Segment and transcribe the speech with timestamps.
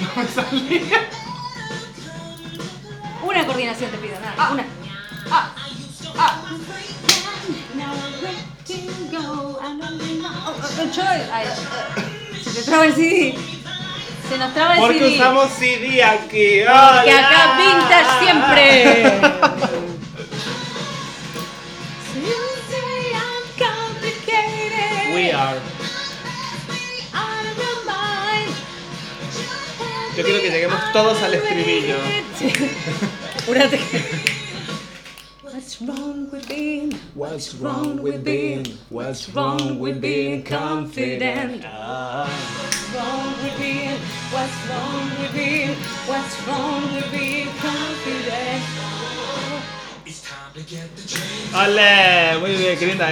[0.00, 1.08] No me salía.
[3.22, 4.50] Una coordinación te pido, nada.
[4.52, 4.64] Una.
[10.46, 13.34] Oh, oh, yo- ay, eh, se te traba el CD.
[14.32, 15.14] Se nos traba el Porque CD.
[15.16, 16.28] usamos CD aquí.
[16.30, 17.02] Que ¡Hola!
[17.02, 19.12] acá vintage siempre.
[25.14, 25.60] We are.
[30.16, 31.96] Yo quiero que lleguemos todos al estribillo.
[33.46, 34.42] Júrate que-
[35.42, 36.98] What's wrong with being?
[37.14, 41.62] What's wrong with being- What's wrong with being confident?
[41.66, 42.26] Ah.
[42.92, 43.98] What's wrong with being?
[44.32, 45.76] What's wrong with being?
[46.04, 48.81] What's wrong with being confident?
[51.54, 52.38] ¡Ole!
[52.40, 53.10] Muy bien, qué linda.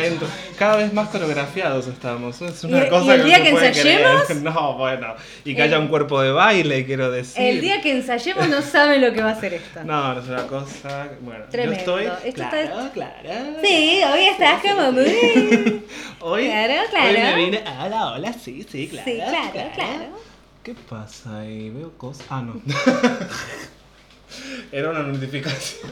[0.59, 2.41] Cada vez más coreografiados estamos.
[2.43, 3.67] Es una ¿Y- cosa y el que día no que creer.
[4.01, 4.31] ensayemos?
[4.43, 5.15] No, bueno.
[5.45, 7.43] Y que El- haya un cuerpo de baile, quiero decir.
[7.43, 9.85] El día que ensayemos no saben lo que va a ser esto.
[9.85, 11.09] No, no es una cosa.
[11.21, 11.75] Bueno, Tremendo.
[11.75, 12.29] yo estoy.
[12.29, 13.29] Esto claro, está- claro.
[13.63, 15.05] Sí, hoy estás como muy...
[16.23, 17.13] Hoy, Claro, hoy claro.
[17.13, 17.65] me vine.
[17.83, 19.11] Hola, hola, sí, sí, claro.
[19.11, 20.21] Sí, claro, claro.
[20.63, 21.71] ¿Qué pasa ahí?
[21.71, 22.27] Veo cosas.
[22.29, 22.61] Ah, no.
[24.73, 25.91] Era una notificación.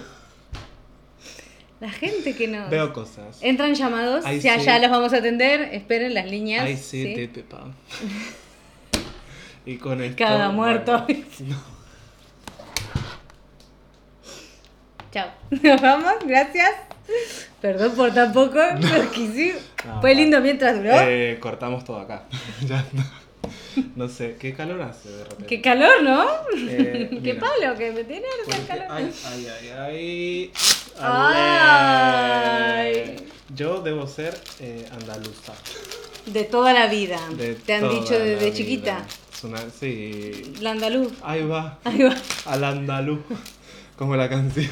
[1.80, 2.70] La gente que nos...
[2.70, 3.38] Veo cosas.
[3.40, 4.40] Entran llamados, sí.
[4.40, 6.64] ya los vamos a atender, esperen las líneas.
[6.64, 7.30] Ay, sí, ¿sí?
[9.68, 10.16] Y con esto.
[10.16, 11.04] Cada muerto.
[11.06, 11.56] bueno, no.
[15.12, 15.28] Chao.
[15.62, 16.70] Nos vamos, gracias.
[17.60, 19.04] Perdón por tan poco, pero.
[19.84, 20.92] No, Fue lindo mientras duró.
[20.94, 22.24] Eh, cortamos todo acá.
[22.66, 22.82] ya
[23.96, 24.08] no.
[24.08, 25.46] Sé, ¿qué calor hace de repente?
[25.46, 26.24] Qué calor, ¿no?
[26.56, 27.40] Eh, Qué mira.
[27.40, 28.26] Pablo, que me tiene
[28.66, 28.86] calor.
[28.90, 30.52] ay, ay, ay, ay.
[31.00, 33.16] Ay.
[33.54, 35.52] Yo debo ser eh, andaluza.
[36.26, 37.18] De toda la vida.
[37.36, 39.04] de Te han dicho desde chiquita.
[39.42, 40.54] Una- sí.
[40.60, 41.12] La andaluz.
[41.22, 41.78] Ahí va.
[41.84, 42.14] Ahí va.
[42.46, 43.20] Al andaluz.
[43.96, 44.70] Como la canción.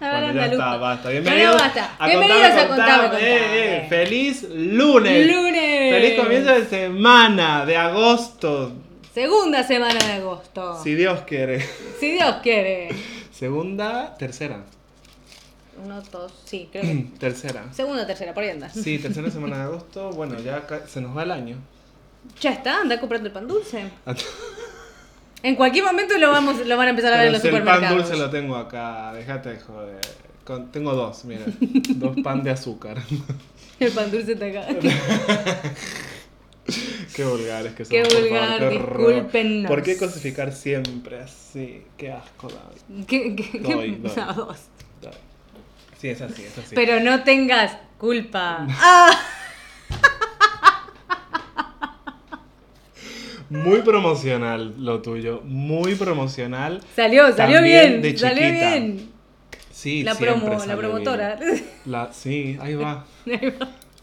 [0.00, 1.10] Bueno, ya está, basta.
[1.10, 1.94] Bienvenidos basta.
[1.98, 3.20] a Bienvenidos Contame, a.
[3.20, 3.86] Eh, eh.
[3.90, 5.30] ¡Feliz lunes!
[5.30, 5.94] Lunes.
[5.94, 7.66] ¡Feliz comienzo de semana!
[7.66, 8.72] De agosto.
[9.12, 10.82] Segunda semana de agosto.
[10.82, 11.60] Si Dios quiere.
[11.98, 12.88] Si Dios quiere.
[13.30, 14.64] Segunda, tercera.
[15.84, 17.06] Uno, dos, sí, creo que.
[17.18, 17.64] Tercera.
[17.70, 18.70] Segunda tercera, por ahí anda.
[18.70, 20.12] Sí, tercera semana de agosto.
[20.12, 21.56] Bueno, ya se nos va el año.
[22.40, 23.84] Ya está, anda comprando el pan dulce.
[25.42, 27.54] En cualquier momento lo vamos, lo van a empezar a ver en los si el
[27.54, 28.08] pan supermercados.
[28.08, 30.00] dulce lo tengo acá, déjate de joder.
[30.44, 31.44] Con- tengo dos, mira.
[31.96, 32.98] dos pan de azúcar.
[33.78, 34.66] El pan dulce está acá.
[37.14, 37.90] Qué vulgares que son.
[37.90, 39.14] Qué por favor, vulgar, qué horror.
[39.14, 39.68] discúlpenos.
[39.68, 41.82] ¿Por qué cosificar siempre así?
[41.96, 43.04] Qué asco, David.
[43.06, 43.58] ¿Qué, qué, qué?
[43.58, 43.98] Doy.
[44.02, 44.58] No, dos.
[45.98, 46.74] Sí, es así, es así.
[46.74, 48.66] Pero no tengas culpa.
[48.70, 49.10] ¡Ah!
[53.50, 56.80] Muy promocional lo tuyo, muy promocional.
[56.94, 58.00] Salió, salió bien.
[58.00, 59.10] de salió bien.
[59.72, 61.36] Sí, La promo, la promotora.
[61.36, 61.64] bien.
[61.86, 63.04] La, sí, ahí va.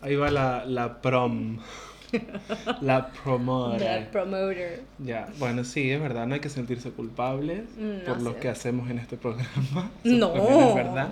[0.02, 1.59] Ahí va la, la prom.
[2.81, 4.00] La promotora.
[4.00, 4.84] The promoter.
[5.00, 8.90] Ya, bueno, sí, es verdad, no hay que sentirse culpables No por lo que hacemos
[8.90, 9.91] en este programa.
[10.03, 10.34] No.
[10.36, 11.09] Eso es verdad.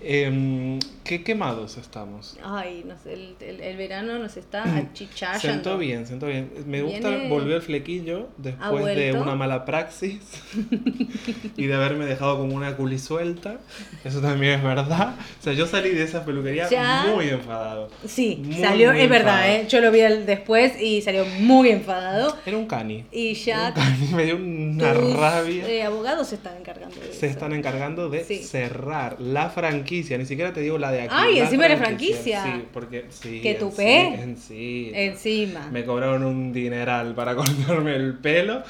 [0.00, 2.36] Em, ¿Qué quemados estamos?
[2.44, 5.78] Ay, no sé, el, el- el verano nos está Siento achicharrando.
[5.78, 6.50] bien, siento bien.
[6.66, 10.18] Me gusta, Viene- volvió el flequillo ¿Ha después de una mala praxis
[11.56, 13.58] y de haberme dejado como una culi suelta.
[14.04, 15.14] Eso también es verdad.
[15.40, 17.06] O sea, yo salí de esa peluquería Ya.
[17.14, 17.88] muy enfadado.
[18.06, 19.62] Sí, Muy, salió, muy es verdad, enfadado.
[19.64, 19.66] ¿eh?
[19.68, 22.36] yo lo vi después y salió muy enfadado.
[22.44, 23.06] Era un cani.
[23.10, 25.68] Y ya Un cani, me dio una tus rabia.
[25.68, 27.26] eh, abogados se están encargando de se eso.
[27.26, 28.42] están encargando de Sí.
[28.42, 31.14] cerrar la franquicia, ni siquiera te digo la de aquí.
[31.16, 32.44] Ay, encima era franquicia.
[32.44, 33.40] Sí, porque sí.
[33.42, 34.12] ¿Qué en tupé?
[34.16, 34.90] sí, en sí.
[34.94, 35.68] Encima.
[35.70, 38.62] Me cobraron un dineral para cortarme el pelo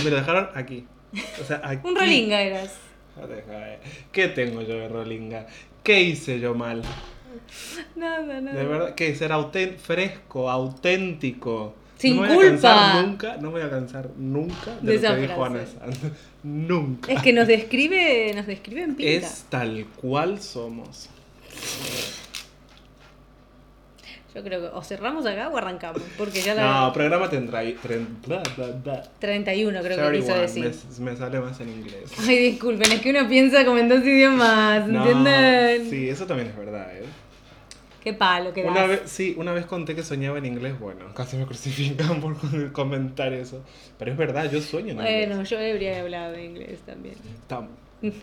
[0.00, 0.84] y me lo dejaron aquí.
[1.40, 1.86] O sea, aquí.
[1.88, 2.74] Un rolinga eras.
[4.12, 5.46] ¿Qué tengo yo de rolinga?
[5.82, 6.82] ¿Qué hice yo mal?
[7.96, 8.56] Nada, nada.
[8.58, 11.74] De verdad, que ser auten- fresco, auténtico.
[11.98, 13.02] Sin no me voy a cansar culpa.
[13.02, 15.60] nunca, no me voy a cansar nunca De de, esa lo que dijo Ana.
[16.44, 17.12] Nunca.
[17.12, 19.26] Es que nos describe, nos describe en pinta.
[19.26, 21.08] Es tal cual somos.
[24.34, 26.00] Yo creo que o cerramos acá o arrancamos.
[26.16, 26.82] Porque ya la.
[26.86, 27.76] No, programa tendrá ahí.
[27.82, 29.02] tren- bla, bla, bla.
[29.18, 31.00] 31 creo que quiso 31, decir.
[31.00, 32.12] Me, me sale más en inglés.
[32.20, 35.90] Ay, disculpen, es que uno piensa como en dos idiomas, No, ¿entienden?
[35.90, 37.04] sí, eso también es verdad, ¿eh?
[38.08, 41.36] Qué palo que Una vez, sí, una vez conté que soñaba en inglés, bueno, casi
[41.36, 42.36] me crucifican por
[42.72, 43.62] comentar eso.
[43.98, 45.50] Pero es verdad, yo sueño en Bueno, inglés.
[45.50, 47.16] yo habría hablado inglés también.
[47.48, 47.68] Tam-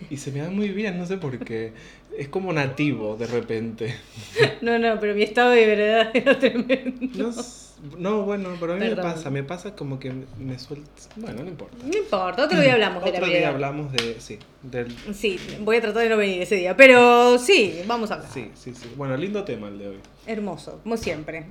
[0.09, 1.73] Y se me da muy bien, no sé por qué.
[2.17, 3.95] Es como nativo de repente.
[4.61, 7.07] No, no, pero mi estado de verdad era tremendo.
[7.15, 7.64] No, s-
[7.97, 9.05] no, bueno, pero a mí Perdón.
[9.05, 10.89] me pasa, me pasa como que me suelta.
[11.15, 11.75] Bueno, no importa.
[11.83, 14.19] No importa, otro día hablamos de la Otro día hablamos de.
[14.19, 14.95] Sí, del.
[15.13, 18.31] Sí, voy a tratar de no venir ese día, pero sí, vamos a hablar.
[18.31, 18.91] Sí, sí, sí.
[18.95, 19.97] Bueno, lindo tema el de hoy.
[20.25, 21.45] Hermoso, como siempre.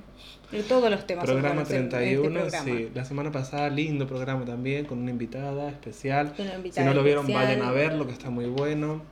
[0.51, 1.25] De todos los temas.
[1.25, 2.65] Programa buenos en- en este 31, programa.
[2.65, 2.89] sí.
[2.95, 6.33] La semana pasada, lindo programa también, con una invitada especial.
[6.39, 7.47] Una Si invitada no lo vieron, especial.
[7.59, 9.03] vayan a verlo, que está muy bueno.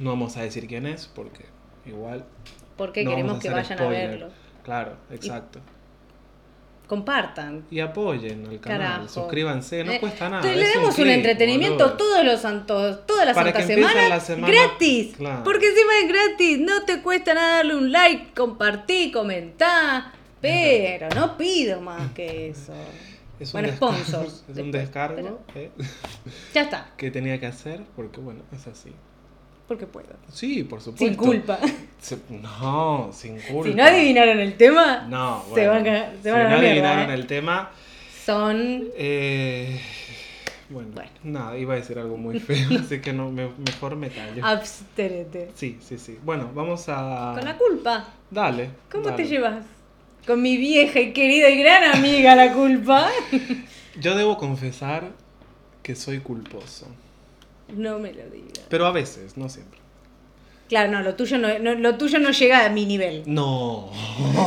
[0.00, 1.44] No vamos a decir quién es, porque
[1.86, 2.24] igual.
[2.76, 4.06] Porque no queremos que vayan spoiler.
[4.06, 4.28] a verlo.
[4.64, 5.60] Claro, exacto.
[6.86, 7.64] Compartan.
[7.70, 9.08] Y apoyen al canal, Carajo.
[9.08, 10.54] suscríbanse, no Eh, cuesta nada.
[10.54, 11.96] le damos un, entretenimiento boludo.
[11.96, 15.16] todos los santos, toda la Para santa que empiecen semana, gratis.
[15.16, 15.42] Claro.
[15.44, 20.12] Porque encima es gratis, no te cuesta nada darle un like, compartir, comentar.
[20.40, 22.72] Pero no pido más que eso.
[23.38, 24.44] Es un bueno, descargo, sponsors.
[24.48, 25.70] Es un descargo eh,
[26.54, 28.92] Ya está, que tenía que hacer, porque bueno, es así.
[29.66, 30.08] Porque puedo.
[30.32, 31.04] Sí, por supuesto.
[31.06, 31.58] Sin culpa.
[32.00, 33.68] Se- no, sin culpa.
[33.70, 35.70] Si no adivinaron el tema, No, se bueno.
[35.72, 37.14] van a, se si van no adivinaron ¿eh?
[37.14, 37.70] el tema,
[38.24, 39.80] Son eh,
[40.68, 41.10] bueno, Bueno.
[41.24, 44.44] nada, iba a decir algo muy feo, así que no, me- mejor me callo.
[44.44, 45.50] abstenete.
[45.54, 46.18] Sí, sí, sí.
[46.24, 47.32] Bueno, vamos a...
[47.36, 48.08] Con la culpa.
[48.30, 48.70] Dale.
[48.90, 49.16] ¿Cómo dale.
[49.16, 49.64] te llevas?
[50.26, 53.08] Con mi vieja y querida y gran amiga la culpa.
[54.00, 55.10] Yo debo confesar
[55.82, 56.86] que soy culposo.
[57.68, 58.64] No me lo digas.
[58.68, 59.78] Pero a veces, no siempre.
[60.68, 63.22] Claro, no, lo tuyo no, no- lo tuyo no llega a mi nivel.
[63.26, 63.88] No,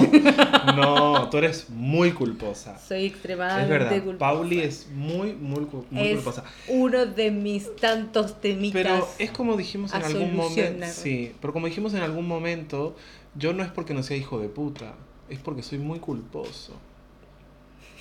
[0.75, 2.77] no, tú eres muy culposa.
[2.77, 4.17] Soy Es extremadamente verdad, culposa.
[4.19, 6.43] Pauli es muy, muy, muy es culposa.
[6.67, 8.81] uno de mis tantos temitas.
[8.83, 10.85] Pero es como dijimos en algún momento.
[10.87, 12.97] Sí, pero como dijimos en algún momento,
[13.35, 14.95] yo no es porque no sea hijo de puta,
[15.29, 16.73] es porque soy muy culposo.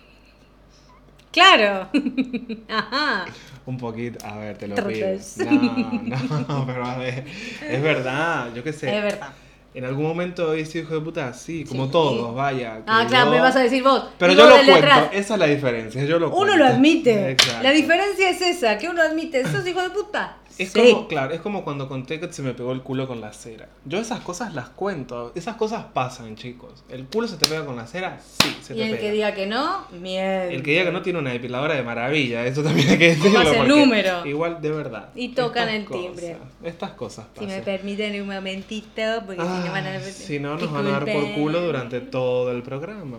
[1.35, 1.89] Claro.
[2.69, 3.25] Ajá.
[3.65, 4.85] Un poquito, a ver, te lo pido.
[4.87, 5.37] Trotes.
[5.37, 7.25] No, no, pero a ver,
[7.69, 8.95] es verdad, yo qué sé.
[8.95, 9.29] Es verdad.
[9.73, 11.91] En algún momento he sido hijo de puta, sí, como Sí.
[11.91, 12.81] todos, vaya.
[12.87, 14.05] Ah, claro, yo- me vas a decir vos.
[14.17, 15.09] Pero yo lo cuento, atrás.
[15.11, 16.55] esa es la diferencia, yo lo Uno cuento.
[16.55, 17.31] lo admite.
[17.31, 17.63] Exacto.
[17.63, 20.37] La diferencia es esa, que uno admite, sos hijo de puta.
[20.57, 20.91] Es Sí.
[20.93, 23.67] como, claro, es como cuando conté que se me pegó el culo con la cera.
[23.83, 26.83] Yo esas cosas las cuento, esas cosas pasan, chicos.
[26.87, 28.19] ¿El culo se te pega con la cera?
[28.21, 29.01] Sí, se Y te el pega.
[29.01, 30.55] que diga que no, miente.
[30.55, 33.33] El que diga que no tiene una depiladora de maravilla, eso también hay que decirlo.
[33.43, 34.25] Pasa el número.
[34.25, 35.09] Igual, de verdad.
[35.13, 36.37] Y tocan el timbre.
[36.63, 37.63] estas cosas Si me pasan.
[37.65, 41.33] permiten un momentito, porque si no van a si no, nos van a dar por
[41.33, 43.17] culo durante todo el programa.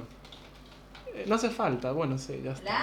[1.15, 2.79] Eh, No hace falta, bueno, sí, ya está.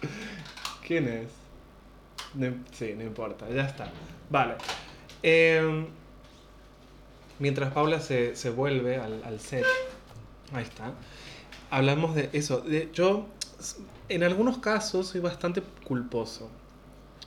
[0.86, 1.41] ¿Quién es?
[2.34, 3.90] No sí, no importa, ya está.
[4.30, 4.54] Vale.
[5.22, 5.86] Em,
[7.38, 9.64] mientras Paula se, se vuelve al, al set,
[10.52, 10.92] ahí está,
[11.70, 12.60] hablamos de eso.
[12.60, 13.26] De, yo,
[14.08, 16.50] en algunos casos, soy bastante culposo.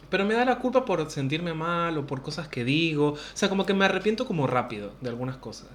[0.09, 3.13] Pero me da la culpa por sentirme mal o por cosas que digo.
[3.13, 5.67] O sea, como que me arrepiento como rápido de algunas cosas.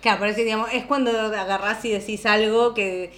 [0.00, 3.12] Claro, parece, digamos, es cuando agarrás y decís algo que.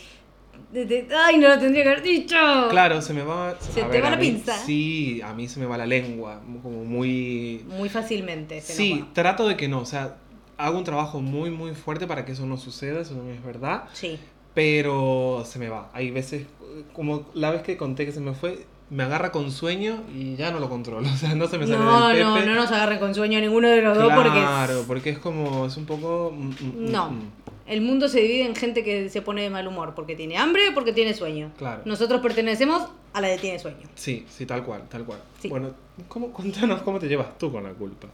[1.24, 2.36] ¡Ay, no lo tendría que haber dicho!
[2.70, 3.56] Claro, se me va...
[3.60, 4.52] Se te va la mí- pinza.
[4.56, 7.64] Sí, a mí se me va la lengua, como muy...
[7.68, 8.60] Muy fácilmente.
[8.60, 9.12] se Sí, enoja.
[9.12, 10.16] trato de que no, o sea,
[10.58, 13.84] hago un trabajo muy muy fuerte para que eso no suceda, eso no es verdad,
[13.92, 14.18] Sí.
[14.54, 15.90] pero se me va.
[15.92, 16.46] Hay veces,
[16.92, 20.50] como la vez que conté que se me fue, me agarra con sueño y ya
[20.52, 22.46] no lo controlo, o sea, no se me sale No, del no, pepe.
[22.46, 24.30] no nos agarren con sueño ninguno de los dos porque.
[24.30, 26.32] Claro, porque es como, es un poco...
[26.34, 27.10] mm, mm, mm, No.
[27.10, 27.20] mm.
[27.66, 30.68] El mundo se divide en gente que se pone de mal humor porque tiene hambre
[30.68, 31.52] o porque tiene sueño.
[31.58, 31.82] Claro.
[31.84, 33.88] Nosotros pertenecemos a la de tiene sueño.
[33.94, 35.20] Sí, sí, tal cual, tal cual.
[35.40, 35.48] Sí.
[35.48, 35.70] Bueno,
[36.06, 38.08] ¿cómo, cuéntanos cómo te llevas tú con la culpa.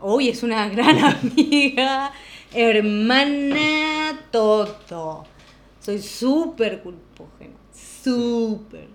[0.00, 0.98] Hoy es una gran
[1.32, 2.12] amiga,
[2.52, 5.24] hermana, todo.
[5.80, 8.88] Soy súper culpógena, súper,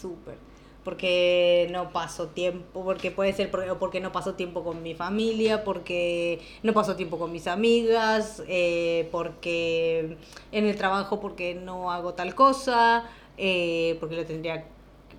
[0.00, 0.49] súper.
[0.84, 5.62] Porque no paso tiempo, porque puede ser porque, porque no paso tiempo con mi familia,
[5.62, 10.16] porque no paso tiempo con mis amigas, eh, porque
[10.52, 13.04] en el trabajo porque no hago tal cosa,
[13.36, 14.64] eh, porque lo tendría,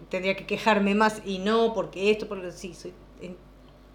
[0.10, 3.38] tendría que quejarme más y no, porque esto, porque sí, soy en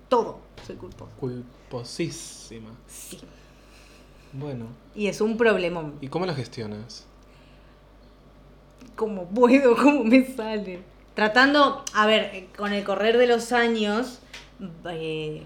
[0.08, 1.10] todo, soy culposa.
[1.18, 2.70] Culposísima.
[2.86, 3.18] Sí.
[4.32, 5.94] Bueno, Y es un problemón.
[6.00, 7.06] ¿y cómo la gestionas?
[8.94, 9.76] ¿Cómo puedo?
[9.82, 10.80] ¿Cómo me sale?
[11.16, 14.20] Tratando, a ver, eh, con el correr de los años,
[14.90, 15.42] eh,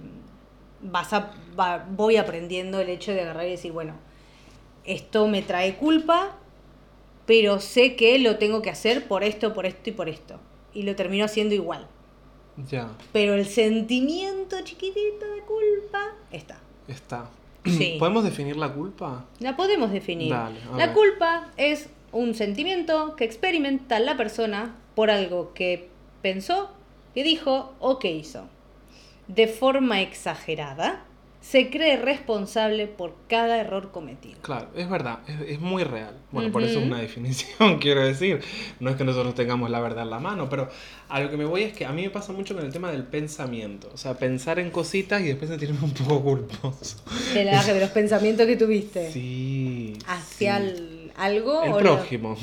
[0.83, 3.95] vas a, va- voy aprendiendo el hecho de agarrar y decir, bueno,
[4.85, 6.37] esto me trae culpa,
[7.25, 10.41] pero sé que lo tengo que hacer por esto, por esto y por esto.
[10.75, 11.87] Y lo termino haciendo igual.
[12.69, 16.01] Ya, Pero el sentimiento chiquitito de culpa
[16.33, 16.59] está.
[16.89, 17.31] está.
[17.65, 17.95] Sí.
[18.01, 19.25] ¿Podemos definir la culpa?
[19.39, 20.31] La podemos definir.
[20.31, 25.89] Dale, la culpa es un sentimiento que experimenta la persona por algo que
[26.23, 26.71] pensó,
[27.15, 28.49] que dijo o que hizo,
[29.29, 31.05] de forma exagerada,
[31.41, 34.39] se cree responsable por cada error cometido.
[34.43, 36.15] Claro, es verdad, es, es muy real.
[36.33, 38.43] Bueno, por eso es una definición, quiero decir.
[38.79, 40.69] No es que nosotros tengamos la verdad en la mano, pero
[41.09, 42.93] a lo que me voy es que a mí me pasa mucho con el tema
[42.93, 43.89] del pensamiento.
[43.95, 46.97] O sea, pensar en cositas y después sentirme un poco culposo.
[47.33, 49.11] De, la- de los pensamientos que tuviste.
[49.11, 49.97] Sí.
[50.07, 50.65] ¿Hacia sí.
[50.67, 51.63] el- algo?
[51.65, 52.37] El o prójimo.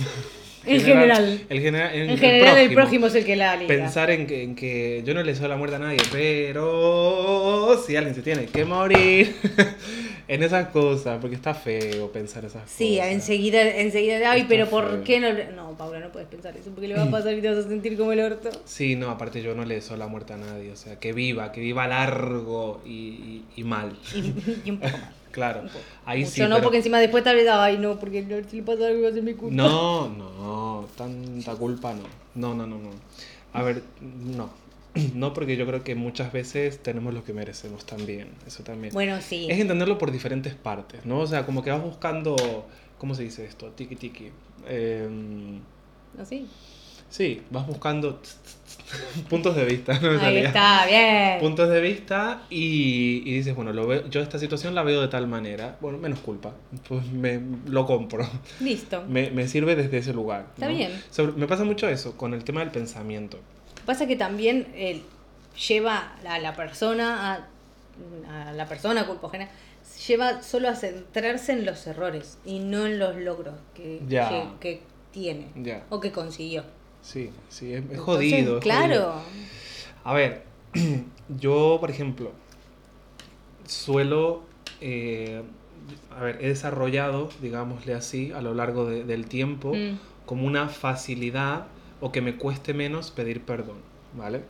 [0.66, 1.42] En general.
[1.50, 3.68] El, genera- En general, el prójimo es el que la liga.
[3.68, 7.96] Pensar en que, en que yo no le deseo la muerte a nadie, pero si
[7.96, 9.36] alguien se tiene que morir
[10.28, 13.12] en esas cosas, porque está feo pensar esas Sí, cosas.
[13.14, 15.04] enseguida, enseguida, ay, Está pero ¿por feo.
[15.06, 15.30] qué no?
[15.56, 17.70] No, Paula, no puedes pensar eso, porque le va a pasar y te vas a
[17.70, 18.50] sentir como el orto.
[18.66, 21.52] Sí, no, aparte yo no le deseo la muerte a nadie, o sea, que viva,
[21.52, 23.98] que viva largo y, y- y mal.
[24.14, 24.34] Y,
[24.68, 25.12] y un poco más.
[25.38, 25.62] Claro,
[26.04, 26.42] ahí Mucho sí.
[26.42, 29.04] no, pero- porque encima después tal vez, ay, no, porque no, si le pasa algo
[29.04, 29.56] va a ser mi culpa.
[29.56, 32.02] No, no, tanta culpa no.
[32.34, 32.90] No, no, no, no.
[33.54, 34.50] A ver, no.
[35.14, 38.30] No, porque yo creo que muchas veces tenemos lo que merecemos también.
[38.48, 38.92] Eso también.
[38.96, 39.46] Bueno, sí.
[39.48, 41.20] Es entenderlo por diferentes partes, ¿no?
[41.20, 42.36] O sea, como que vas buscando.
[42.98, 43.68] ¿Cómo se dice esto?
[43.74, 44.32] Tiki tiki.
[44.68, 45.60] Em,
[46.20, 46.48] ¿Así?
[47.10, 48.22] Sí, vas buscando
[49.30, 51.40] puntos de vista, Ahí está, bien.
[51.40, 55.08] Puntos de vista y, y dices, bueno, lo veo, yo esta situación la veo de
[55.10, 55.78] tal manera.
[55.82, 56.54] Bueno, menos culpa.
[56.88, 58.28] Pues me lo compro.
[58.60, 59.04] Listo.
[59.08, 60.46] Me, me sirve desde ese lugar.
[60.54, 60.76] Está ¿no?
[60.76, 60.92] bien.
[61.12, 63.38] Sobre- me pasa mucho eso con el tema del pensamiento.
[63.86, 65.02] Pasa que también eh,
[65.68, 67.34] lleva a la persona,
[68.30, 69.50] a, a la persona culpógena,
[70.08, 74.82] lleva solo a centrarse en los errores y no en los logros que, que, que
[75.12, 75.48] tiene
[75.90, 76.64] o que consiguió.
[77.08, 78.58] Sí, sí, es, Entonces, jodido.
[78.58, 78.88] es Claro.
[78.88, 79.22] jodido.
[80.04, 80.44] A ver,
[81.40, 82.32] yo, por ejemplo,
[83.66, 84.44] suelo.
[84.82, 85.42] eh,
[86.16, 89.98] a ver, he desarrollado, digámosle así, a lo largo de- del tiempo, Mm.
[90.26, 91.68] como una facilidad
[92.02, 93.78] o que me cueste menos pedir perdón,
[94.14, 94.42] ¿vale?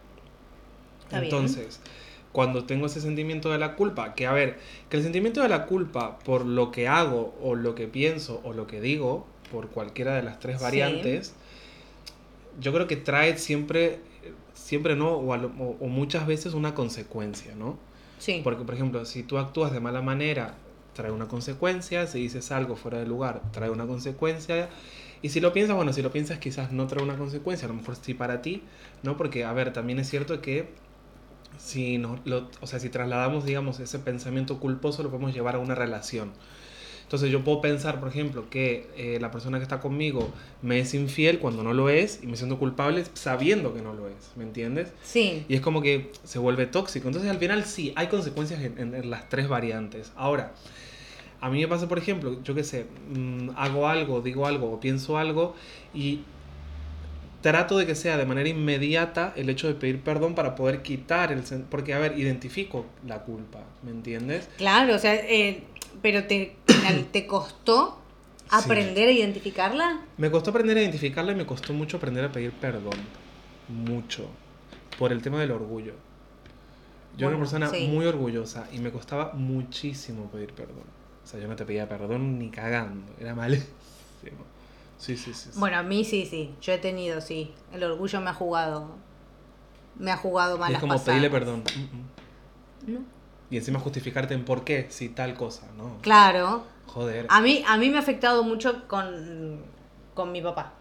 [1.03, 1.25] Está bien.
[1.25, 1.79] Entonces,
[2.31, 4.57] cuando tengo ese sentimiento de la culpa, que a ver,
[4.89, 8.51] que el sentimiento de la culpa por lo que hago o lo que pienso o
[8.53, 11.33] lo que digo, por cualquiera de las tres Sí.
[12.59, 13.99] Yo creo que trae siempre,
[14.53, 17.77] siempre no, o, a lo- o- o muchas veces una consecuencia, ¿no?
[18.19, 18.41] Sí.
[18.43, 20.55] Porque, por ejemplo, si tú actúas de mala manera,
[20.93, 24.69] trae una consecuencia, si dices algo fuera de lugar, trae una consecuencia.
[25.21, 27.75] Y si lo piensas, bueno, si lo piensas quizás no trae una consecuencia, a lo
[27.75, 28.63] mejor sí para ti,
[29.03, 29.17] ¿no?
[29.17, 30.69] Porque, a ver, también es cierto que
[31.57, 35.59] si, nos lo, o sea, si trasladamos, digamos, ese pensamiento culposo, lo podemos llevar a
[35.59, 36.31] una relación.
[37.07, 40.29] Entonces yo puedo pensar, por ejemplo, que eh, la persona que está conmigo
[40.61, 44.09] me es infiel cuando no lo es y me siento culpable sabiendo que no lo
[44.09, 44.89] es, ¿me entiendes?
[45.03, 45.45] Sí.
[45.47, 47.07] Y es como que se vuelve tóxico.
[47.07, 50.11] Entonces al final sí, hay consecuencias en, en- en las tres variantes.
[50.17, 50.51] Ahora,
[51.39, 54.79] a mí me pasa, por ejemplo, yo qué sé, mm, hago algo, digo algo o
[54.81, 55.55] pienso algo
[55.93, 56.19] y
[57.41, 61.31] trato de que sea de manera inmediata el hecho de pedir perdón para poder quitar
[61.31, 61.41] el...
[61.69, 64.49] Porque, a ver, identifico la culpa, ¿me entiendes?
[64.57, 65.61] Claro, o sea, eh,
[66.01, 66.55] pero te,
[67.11, 67.99] te costó
[68.49, 70.01] aprender a identificarla.
[70.17, 72.95] Me costó aprender a identificarla y me costó mucho aprender a pedir perdón.
[73.67, 74.27] Mucho.
[74.97, 75.93] Por el tema del orgullo.
[77.17, 77.87] Yo era una persona sí.
[77.87, 80.85] muy orgullosa y me costaba muchísimo pedir perdón.
[81.23, 83.11] O sea, yo no te pedía perdón ni cagando.
[83.19, 83.75] Era malísimo.
[84.97, 85.49] Sí, sí, sí.
[85.51, 85.59] sí.
[85.59, 86.53] Bueno, a mí sí, sí.
[86.61, 87.53] Yo he tenido, sí.
[87.73, 88.95] El orgullo me ha jugado.
[89.97, 91.19] Me ha jugado Y malas es como pasadas.
[91.19, 91.63] pedirle perdón.
[91.75, 92.93] Mm, mm.
[92.93, 92.99] ¿No?
[93.49, 95.97] Y encima justificarte en por qué, si tal cosa, ¿no?
[96.01, 96.63] Claro.
[96.87, 97.25] Joder.
[97.29, 99.61] A mí, a mí me ha afectado mucho con,
[100.13, 100.73] con mi papá.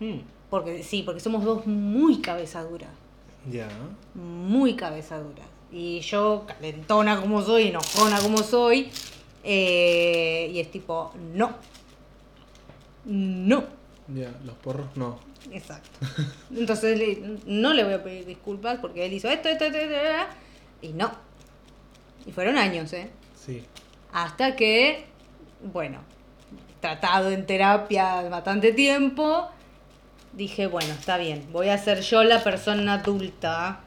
[0.00, 0.18] Mm,
[0.50, 2.90] Porque sí, porque somos dos muy cabezaduras.
[3.50, 3.68] Ya.
[4.14, 5.46] Muy cabezaduras.
[5.72, 8.90] Y yo, calentona como soy, enojona como soy.
[9.42, 11.50] eh, y es tipo, no.
[13.04, 13.64] No.
[14.08, 15.18] Ya, los porros no.
[15.50, 15.90] Exacto.
[16.54, 20.26] Entonces no le voy a pedir disculpas porque él hizo esto, esto, esto, esto, esto,
[20.82, 21.25] y no.
[22.26, 23.08] Y fueron años, ¿eh?
[23.44, 23.64] Sí.
[24.12, 25.04] Hasta que,
[25.62, 26.00] bueno,
[26.80, 29.48] tratado en terapia bastante tiempo,
[30.32, 33.80] dije, bueno, está bien, voy a ser yo la persona adulta.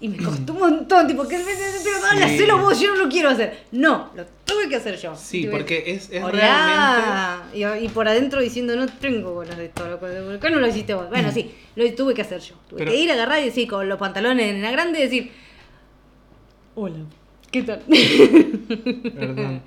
[0.00, 2.22] Y me costó un montón, tipo, que perdón, Sí.
[2.22, 3.64] hacelo vos, yo no lo quiero hacer.
[3.72, 5.16] No, lo tuve que hacer yo.
[5.16, 7.58] Sí, Tuve- porque es, es realmente...
[7.58, 10.68] Y, y por adentro diciendo, no tengo ganas de esto, loco, ¿por qué no lo
[10.68, 11.08] hiciste vos?
[11.08, 12.54] Bueno, sí, lo tuve que hacer yo.
[12.68, 15.02] Tuve Pero- que ir a agarrar y decir con los pantalones en la grande y
[15.02, 15.32] decir,
[16.76, 16.98] hola,
[17.50, 17.80] ¿qué tal?
[19.14, 19.62] Perdón.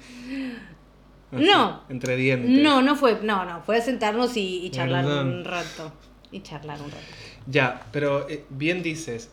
[1.31, 1.83] Así, No.
[1.89, 2.49] Entre dientes.
[2.61, 5.27] no, no fue, no, no, fue sentarnos y, y charlar Perdón.
[5.29, 5.93] un rato.
[6.31, 7.03] Y charlar un rato.
[7.47, 9.29] Ya, pero eh, bien dices,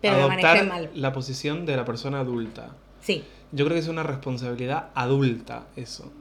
[0.00, 0.90] Pero adoptar mal.
[0.94, 2.70] la posición de la persona adulta.
[3.00, 3.24] Sí.
[3.52, 6.12] Yo creo que es una responsabilidad adulta eso.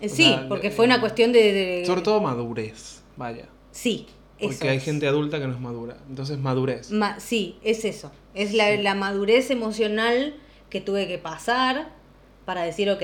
[0.00, 1.52] Eh, Sí, sea, porque eh, fue una cuestión de...
[1.52, 3.46] de- Sobre todo madurez, vaya.
[3.72, 4.06] Sí,
[4.40, 4.84] Porque Eso hay es.
[4.84, 5.98] gente adulta que no es madura.
[6.08, 6.90] Entonces, madurez.
[6.90, 8.10] Ma- sí, es eso.
[8.34, 10.34] Es la, la madurez emocional
[10.70, 11.90] que tuve que pasar
[12.44, 13.02] para decir, ok,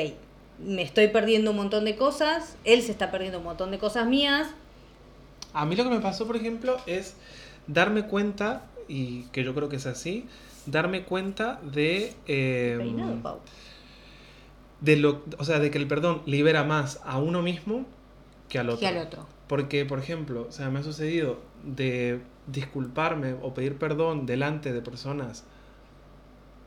[0.58, 4.06] me estoy perdiendo un montón de cosas, él se está perdiendo un montón de cosas
[4.06, 4.48] mías.
[5.52, 7.14] A mí lo que me pasó, por ejemplo, es
[7.66, 10.26] darme cuenta, y que yo creo que es así,
[10.66, 12.14] darme cuenta de...
[12.26, 13.40] eh, Peinado, Pau.
[14.80, 17.84] de lo, o sea, de que el perdón libera más a uno mismo
[18.48, 18.80] que al otro.
[18.80, 19.26] Que al otro.
[19.48, 24.80] Porque, por ejemplo, o sea, me ha sucedido de disculparme o pedir perdón delante de
[24.82, 25.44] personas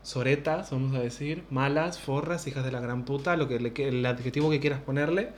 [0.02, 4.04] soretas, vamos a decir, malas, forras, hijas de la gran puta, lo que le, el
[4.06, 5.30] adjetivo que quieras ponerle,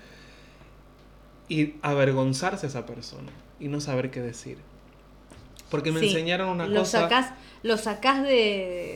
[1.49, 4.59] y avergonzarse a esa persona y no saber qué decir.
[5.71, 7.03] Porque me Sí, enseñaron una lo cosa.
[7.03, 8.29] Sacás, lo sacás de,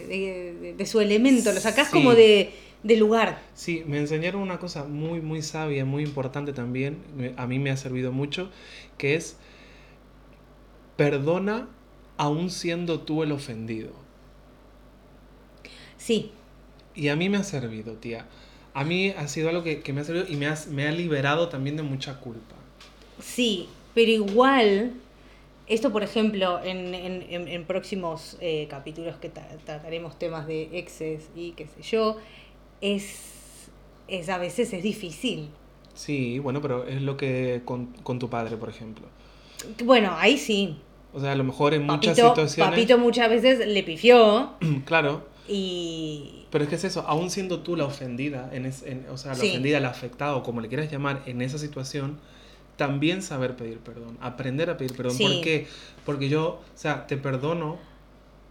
[0.08, 1.92] de- de- de su elemento, lo sacás Sí.
[1.94, 3.40] como de, de lugar.
[3.54, 6.98] Sí, me enseñaron una cosa muy, muy sabia, muy importante también,
[7.36, 8.50] a mí me ha servido mucho,
[8.98, 9.36] que es
[10.96, 11.68] perdona
[12.16, 13.90] aún siendo tú el ofendido.
[15.98, 16.30] Sí,
[16.94, 18.26] Y a mí me ha servido, tía.
[18.74, 20.92] A mí ha sido algo que, que me ha servido y me, has- me ha
[20.92, 22.54] liberado también de mucha culpa.
[23.20, 24.92] sí, pero igual,
[25.66, 30.70] esto por ejemplo, en, en- en- en próximos eh, capítulos que tra- trataremos temas de
[30.78, 32.18] exes y qué sé yo,
[32.80, 33.68] es,
[34.08, 35.48] es a veces es difícil.
[35.94, 39.06] Sí, bueno, pero es lo que con, con tu padre, por ejemplo.
[39.84, 40.76] Bueno, ahí sí.
[41.14, 42.70] O sea, a lo mejor en muchas situaciones...
[42.70, 44.50] papito muchas veces le pifió
[44.84, 46.46] claro, y...
[46.50, 49.32] Pero es que es eso, aún siendo tú la ofendida, en es- en- o sea,
[49.32, 49.48] la Sí.
[49.50, 52.18] ofendida, la afectada, o como le quieras llamar, en esa situación,
[52.76, 55.12] también saber pedir perdón, aprender a pedir perdón.
[55.16, 55.24] Sí.
[55.24, 55.66] ¿Por qué?
[56.04, 57.78] Porque yo, o sea, te perdono,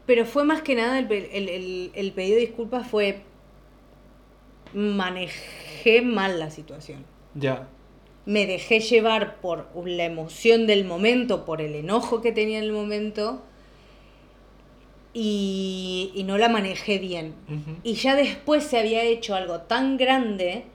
[0.07, 3.21] Pero fue más que nada el, el- el- el pedido de disculpas fue
[4.73, 7.05] manejé mal la situación.
[7.33, 7.67] ya,
[8.27, 12.71] Me dejé llevar por la emoción del momento, por el enojo que tenía en el
[12.71, 13.43] momento
[15.17, 17.33] y, y no la manejé bien.
[17.83, 20.65] Y ya después se había hecho algo tan grande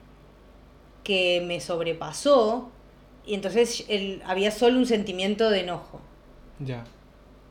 [1.05, 2.70] que me sobrepasó
[3.26, 6.00] y entonces el- había solo un sentimiento de enojo.
[6.59, 6.85] ya,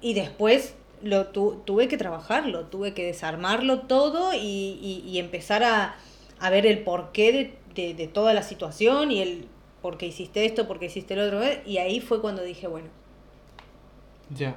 [0.01, 4.37] Y después lo tu- tuve que trabajarlo, tuve que desarmarlo todo y,
[4.81, 5.95] y- y empezar a,
[6.39, 9.45] a ver el porqué de, de- de toda la situación y el
[9.83, 11.43] por qué hiciste esto, por qué hiciste lo otro.
[11.43, 11.61] ¿eh?
[11.67, 12.87] Y ahí fue cuando dije, bueno,
[14.35, 14.55] ya,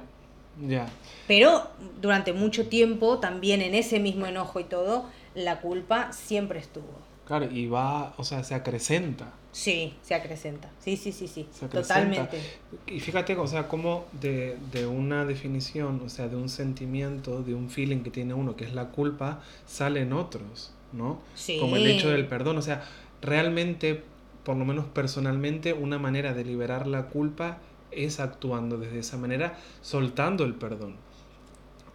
[0.61, 0.87] ya.
[1.27, 1.67] pero
[2.01, 7.03] durante mucho tiempo, también en ese mismo enojo y todo, la culpa siempre estuvo.
[7.25, 9.31] Claro, y va, o sea, se acrecenta.
[9.53, 10.71] Sí, se acrecenta.
[10.79, 11.47] Sí, sí, sí, sí.
[11.51, 11.67] Se.
[11.67, 12.39] Totalmente.
[12.87, 17.53] Y fíjate, o sea, como de, de una definición, o sea, de un sentimiento, de
[17.53, 21.19] un feeling que tiene uno, que es la culpa, salen otros, ¿no?
[21.35, 21.59] Sí.
[21.59, 22.57] Como el hecho del perdón.
[22.57, 22.83] O sea,
[23.21, 24.03] realmente,
[24.43, 27.59] por lo menos personalmente, una manera de liberar la culpa
[27.95, 30.95] es actuando desde esa manera, soltando el perdón.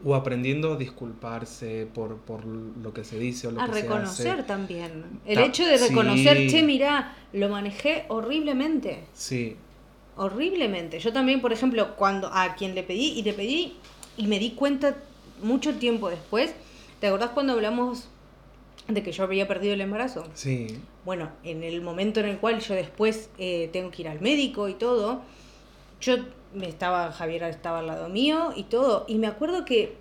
[0.04, 3.82] O aprendiendo a disculparse por, por lo que se dice o lo A que se
[3.82, 4.42] reconocer hace.
[4.44, 5.20] también.
[5.26, 6.46] El Ta- hecho de reconocer, sí.
[6.50, 9.04] che, mirá, lo manejé horriblemente.
[9.12, 9.56] Sí,
[10.16, 10.98] Horriblemente.
[10.98, 13.74] Yo también, por ejemplo, cuando a quien le pedí y le pedí
[14.16, 14.96] y me di cuenta
[15.42, 16.52] mucho tiempo después,
[17.00, 18.08] ¿te acordás cuando hablamos
[18.88, 20.24] de que yo había perdido el embarazo?
[20.34, 24.20] sí, Bueno, en el momento en el cual yo después eh, tengo que ir al
[24.20, 25.22] médico y todo,
[26.00, 26.16] yo
[26.54, 29.96] me estaba, Javier estaba al lado mío y todo, y me acuerdo que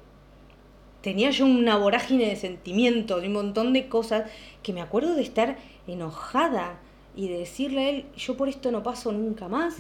[1.01, 4.29] tenía yo una vorágine de sentimientos y un montón de cosas
[4.63, 5.57] que me acuerdo de estar
[5.87, 6.79] enojada
[7.15, 9.77] y de decirle a él, yo por esto no paso nunca más,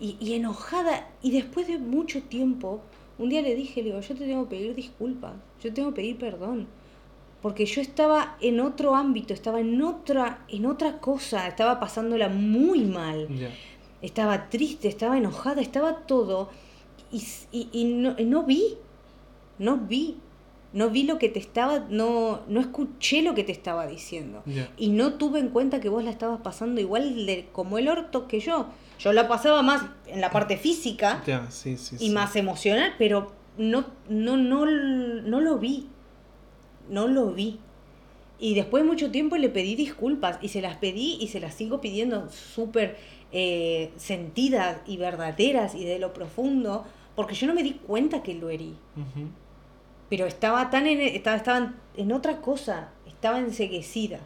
[0.00, 2.80] y, y enojada, y después de mucho tiempo,
[3.18, 5.96] un día le dije, le digo, yo te tengo que pedir disculpas, yo tengo que
[5.96, 6.66] pedir perdón,
[7.42, 12.80] porque yo estaba en otro ámbito, estaba en otra, en otra cosa, estaba pasándola muy
[12.80, 13.28] mal.
[14.02, 16.50] Estaba triste, estaba enojada, estaba todo,
[17.10, 18.76] y, y, y no, no vi,
[19.58, 20.16] no vi,
[20.72, 24.42] no vi lo que te estaba, no, no escuché lo que te estaba diciendo.
[24.46, 24.70] Ya.
[24.76, 28.28] Y no tuve en cuenta que vos la estabas pasando igual de, como el orto
[28.28, 28.66] que yo.
[28.98, 31.96] Yo la pasaba más en la parte física Ya, sí, sí.
[31.96, 32.10] y sí.
[32.10, 35.88] más emocional, pero no, no, no, no lo vi.
[36.90, 37.60] No lo vi.
[38.40, 41.54] Y después de mucho tiempo le pedí disculpas y se las pedí y se las
[41.54, 42.96] sigo pidiendo súper
[43.32, 48.34] eh, sentidas y verdaderas y de lo profundo, porque yo no me di cuenta que
[48.34, 48.74] lo herí.
[50.08, 54.20] Pero estaba tan en, estaba, estaba en otra cosa, estaba enseguecida.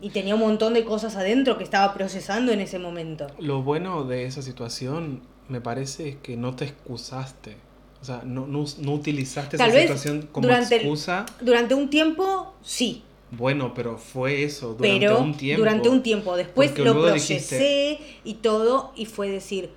[0.00, 3.26] Y tenía un montón de cosas adentro que estaba procesando en ese momento.
[3.40, 7.56] Lo bueno de esa situación, me parece, es que no te excusaste.
[8.00, 11.26] O sea, no, no, no utilizaste Tal esa vez situación como durante excusa.
[11.40, 13.02] Durante un tiempo, sí,
[13.36, 15.60] Bueno, pero fue eso, durante pero un tiempo.
[15.60, 16.36] durante un tiempo.
[16.36, 19.70] Después lo procesé y todo y fue decir,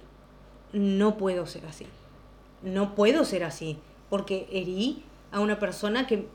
[0.74, 1.86] no puedo ser así.
[2.63, 3.78] no puedo ser así,
[4.10, 6.26] porque herí a una persona que,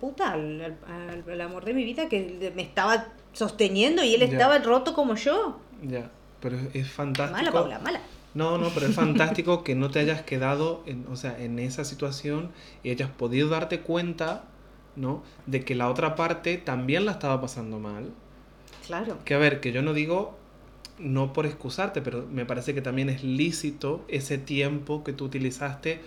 [0.00, 4.58] puta, al, al- al amor de mi vida, que me estaba sosteniendo y él estaba
[4.58, 5.58] roto como yo.
[5.82, 7.36] Ya, pero es, es fantástico.
[7.38, 8.00] Mala, Paula, mala.
[8.32, 11.84] No, no, pero es fantástico que no te hayas quedado en, o sea, en esa
[11.84, 12.50] situación
[12.82, 14.44] y hayas podido darte cuenta,
[15.00, 15.22] ¿no?
[15.46, 18.10] De que la otra parte también la estaba pasando mal.
[18.86, 19.18] Claro.
[19.24, 20.36] Que a ver, que yo no digo
[20.98, 26.00] no por excusarte, pero me parece que también es lícito ese tiempo que tú utilizaste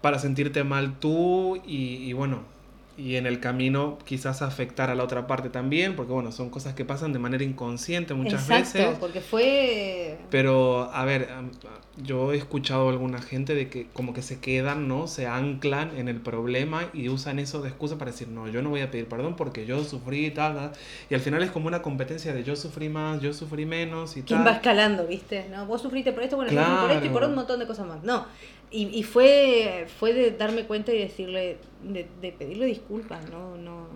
[0.00, 2.40] para sentirte mal tú y, y bueno,
[2.98, 6.74] y en el camino quizás afectar a la otra parte también, porque bueno, son cosas
[6.74, 8.98] que pasan de manera inconsciente muchas Exacto, veces.
[9.00, 10.18] porque fue...
[10.30, 11.28] Pero, a ver,
[12.02, 15.06] yo he escuchado a alguna gente de que como que se quedan, ¿no?
[15.06, 18.70] Se anclan en el problema y usan eso de excusa para decir, no, yo no
[18.70, 20.72] voy a pedir perdón porque yo sufrí y tal, tal".
[21.10, 24.22] Y al final es como una competencia de yo sufrí más, yo sufrí menos y
[24.22, 24.48] ¿Quién tal.
[24.48, 25.46] va escalando, viste?
[25.50, 25.66] ¿No?
[25.66, 27.28] Vos sufriste por esto, bueno, yo sufrí por esto y por Claro.
[27.28, 28.02] un montón de cosas más.
[28.02, 28.24] No,
[28.70, 32.81] y, y fue, fue de darme cuenta y decirle, de, de pedirle disculpas,
[33.30, 33.86] no, no,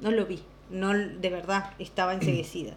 [0.00, 0.40] no lo vi,
[0.70, 2.74] no, de verdad, estaba enseguecida.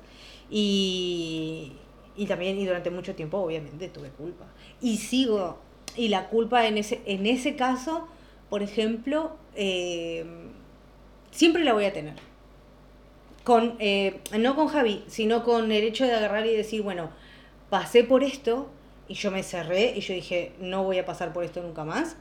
[0.49, 1.73] Y,
[2.15, 4.45] y también, y durante mucho tiempo, obviamente, tuve culpa.
[4.81, 5.59] Y sigo,
[5.95, 8.07] y la culpa en ese, en ese caso,
[8.49, 10.25] por ejemplo, eh,
[11.31, 12.15] siempre la voy a tener
[13.47, 17.11] con eh, no con Javi, sino con el hecho de agarrar y decir, bueno,
[17.69, 18.69] pasé por esto
[19.07, 22.17] y yo me cerré y yo dije, no voy a pasar por esto nunca más.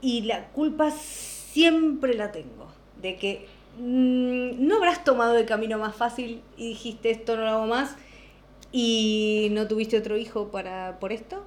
[0.00, 0.90] Y la culpa
[1.58, 2.68] siempre la tengo,
[3.02, 3.46] de que
[3.80, 7.96] mm, no habrás tomado el camino más fácil y dijiste esto no lo hago más
[8.70, 11.42] y no tuviste otro hijo para por esto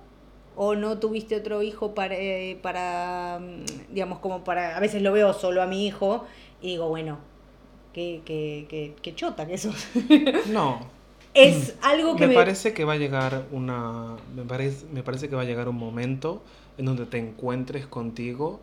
[0.57, 5.13] o no tuviste otro hijo para, eh, para mm, digamos como para a veces lo
[5.13, 6.25] veo solo a mi hijo
[6.61, 7.17] y digo bueno
[7.93, 9.87] qué, qué, qué, qué chota que sos
[10.49, 10.81] No,
[11.33, 14.17] es algo que me me, parece que va a llegar una...
[14.35, 16.41] Me parece, me parece que va a llegar un momento
[16.77, 18.59] en donde te encuentres contigo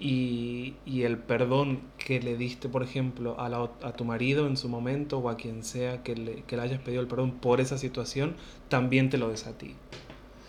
[0.00, 4.56] y, y el perdón que le diste, por ejemplo, a, la a tu marido en
[4.56, 7.60] su momento o a quien sea que le, que le hayas pedido el perdón por
[7.60, 8.34] esa situación,
[8.70, 9.74] también te lo des a ti.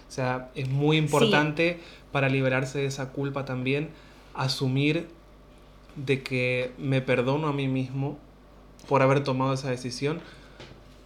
[0.07, 1.79] O sea, es muy importante
[2.13, 3.89] para liberarse de esa culpa también
[4.33, 5.07] asumir
[5.97, 8.17] de que me perdono a mí mismo
[8.87, 10.21] por haber tomado esa decisión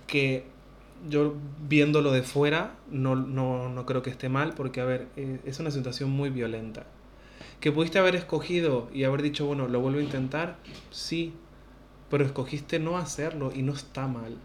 [0.05, 0.43] que
[1.09, 1.35] yo
[1.67, 5.59] viéndolo de fuera no, no, no creo que esté mal porque, a ver, eh, es
[5.59, 6.85] una situación muy violenta.
[7.59, 10.57] Que pudiste haber escogido y haber dicho, bueno, lo vuelvo a intentar,
[10.91, 11.33] sí,
[12.09, 14.37] pero escogiste no hacerlo y no está mal.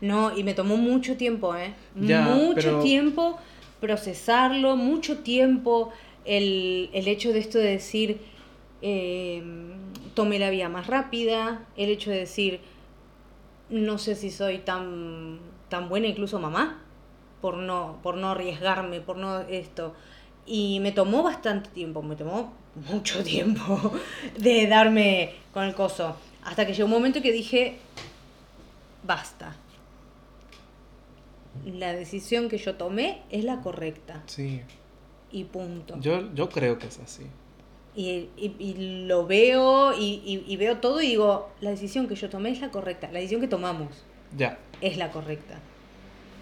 [0.00, 3.38] no y me tomó mucho tiempo eh Ya, mucho pero- tiempo
[3.80, 5.92] procesarlo mucho tiempo
[6.24, 8.18] el, el hecho de esto de decir
[8.82, 9.42] eh,
[10.14, 12.60] tomé la vía más rápida el hecho de decir
[13.68, 16.82] no sé si soy tan tan buena incluso mamá
[17.42, 19.94] por no por no arriesgarme por no esto
[20.46, 22.52] y me tomó bastante tiempo me tomó
[22.90, 23.92] mucho tiempo
[24.38, 27.78] de darme con el coso hasta que llegó un momento que dije
[29.02, 29.56] basta
[31.64, 34.22] la decisión que yo tomé es la correcta.
[34.26, 34.60] Sí,
[35.30, 35.96] y punto.
[36.00, 37.24] Yo, yo creo que es así.
[37.96, 42.28] y, y- y lo veo y, y- veo todo y digo, la decisión que yo
[42.28, 43.88] tomé es la correcta, la decisión que tomamos
[44.36, 45.58] Ya, es la correcta.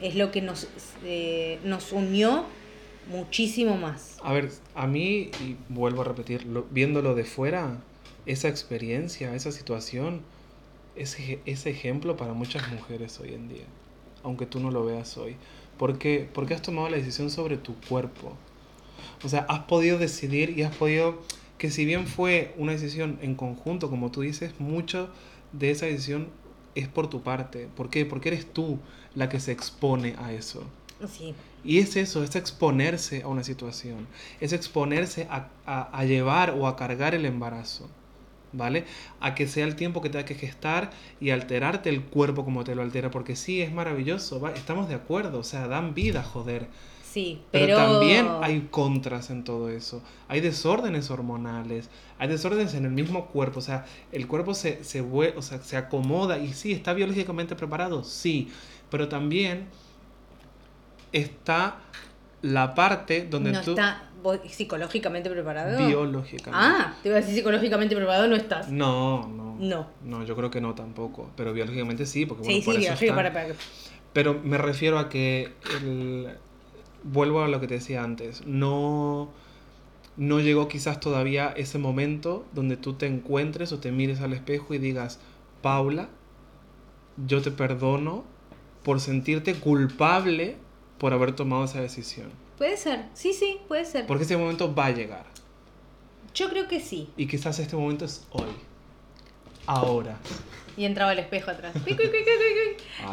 [0.01, 0.67] Es lo que nos,
[1.05, 2.45] eh, nos unió
[3.09, 4.17] muchísimo más.
[4.23, 7.79] a ver, a mí, y vuelvo a repetir, lo- viéndolo de fuera,
[8.27, 10.21] esa experiencia, esa situación,
[10.95, 13.65] es ej- es ejemplo para muchas mujeres hoy en día,
[14.23, 15.37] aunque tú no lo veas hoy.
[15.79, 16.29] ¿Por qué?
[16.33, 18.35] Porque has tomado la decisión sobre tu cuerpo.
[19.25, 21.21] O sea, has podido decidir y has podido,
[21.59, 25.09] que si bien fue una decisión en conjunto, como tú dices, mucho
[25.53, 26.29] de esa decisión
[26.75, 27.69] es por tu parte.
[27.75, 28.05] ¿Por qué?
[28.07, 28.79] Porque eres tú
[29.15, 30.65] la que se expone a eso.
[31.07, 31.35] Sí,
[31.65, 34.09] Y es eso, es exponerse a una situación,
[34.41, 37.88] es exponerse a, a- a llevar o a cargar el embarazo,
[38.53, 38.85] ¿vale?
[39.21, 42.75] A que sea el tiempo que tenga que gestar y alterarte el cuerpo como te
[42.75, 46.69] lo altera, porque sí, es maravilloso, estamos de acuerdo, o sea, dan vida, joder.
[47.01, 50.03] sí, Pero, pero, también hay contras en todo eso.
[50.29, 53.59] Hay desórdenes hormonales, hay desórdenes en el mismo cuerpo.
[53.59, 58.05] O sea, el cuerpo se, se, o sea, se acomoda y sí, está biológicamente preparado,
[58.05, 58.51] sí.
[58.91, 59.69] Pero también
[61.12, 61.77] está
[62.42, 63.70] la parte donde no tú...
[63.72, 64.09] está
[64.48, 65.87] psicológicamente preparado.
[65.87, 66.51] Biológicamente.
[66.53, 68.68] Ah, te iba a decir psicológicamente preparado, no estás.
[68.70, 69.57] No, no.
[69.59, 69.87] No.
[70.05, 71.31] No, yo creo que no tampoco.
[71.37, 73.55] Pero biológicamente sí, porque bueno, sí, por sí, eso están- para, para.
[74.12, 76.29] Pero me refiero a que el...
[77.03, 78.46] vuelvo a lo que te decía antes.
[78.46, 79.31] No,
[80.16, 84.75] no llegó quizás todavía ese momento donde tú te encuentres o te mires al espejo
[84.75, 85.18] y digas,
[85.62, 86.09] Paula,
[87.27, 88.25] yo te perdono
[88.83, 90.57] por sentirte culpable
[91.03, 92.31] por haber tomado esa decisión.
[92.57, 94.07] Puede ser, sí, sí, puede ser.
[94.07, 95.25] Porque ese momento va a llegar.
[96.33, 97.11] Yo creo que sí.
[97.17, 98.47] Y quizás este momento es hoy.
[99.67, 100.17] Ahora.
[100.77, 101.75] Y entraba el espejo atrás.
[101.85, 101.97] Ay,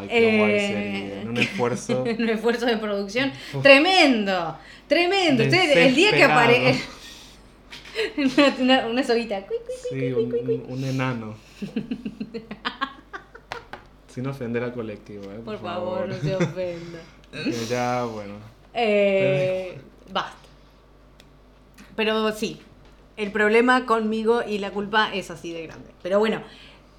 [0.07, 1.21] qué guay Eh, sería.
[1.23, 2.03] En un esfuerzo.
[2.19, 3.63] un esfuerzo de producción Uf.
[3.63, 4.55] tremendo,
[4.87, 5.43] tremendo.
[5.43, 6.79] Usted, el día que aparece
[8.17, 9.43] una, una, una soguita.
[9.89, 11.33] Sí, un, enano.
[14.07, 15.39] Sin ofender al colectivo, ¿eh?
[15.43, 16.99] Por favor, no se ofenda.
[17.31, 18.35] Que ya, bueno.
[18.73, 19.79] Eh,
[20.11, 20.35] basta.
[21.95, 22.59] Pero sí,
[23.17, 25.89] el problema conmigo y la culpa es así de grande.
[26.01, 26.41] Pero bueno,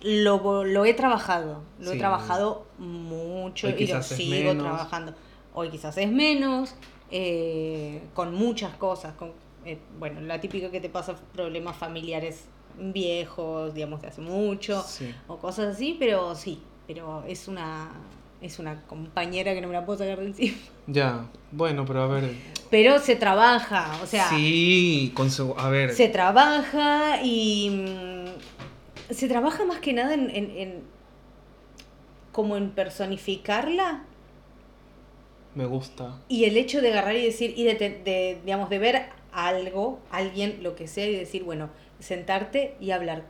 [0.02, 1.62] lo, lo he trabajado.
[1.78, 4.64] Lo he trabajado mucho Hoy y lo sigo menos.
[4.64, 5.14] trabajando.
[5.54, 6.74] Hoy quizás es menos,
[7.10, 9.14] eh, con muchas cosas.
[9.14, 9.32] Con,
[9.64, 12.44] eh, bueno, la típica que te pasa problemas familiares
[12.78, 15.14] viejos, digamos, de hace mucho Sí.
[15.28, 17.90] o cosas así, pero sí, pero es una
[18.40, 20.56] es una compañera que no me la puedo sacar de encima.
[20.86, 22.34] Ya, bueno, pero a ver.
[22.70, 25.92] Pero se trabaja, o sea, sí, con su- a ver.
[25.92, 30.82] se trabaja y mm, se trabaja más que nada en, en- en-
[32.32, 34.02] como en personificarla
[35.54, 36.16] Me gusta.
[36.28, 40.00] y el hecho de agarrar y decir y de, te- de, digamos de ver algo,
[40.10, 43.24] alguien, lo que sea y decir, bueno, sentarte y hablar.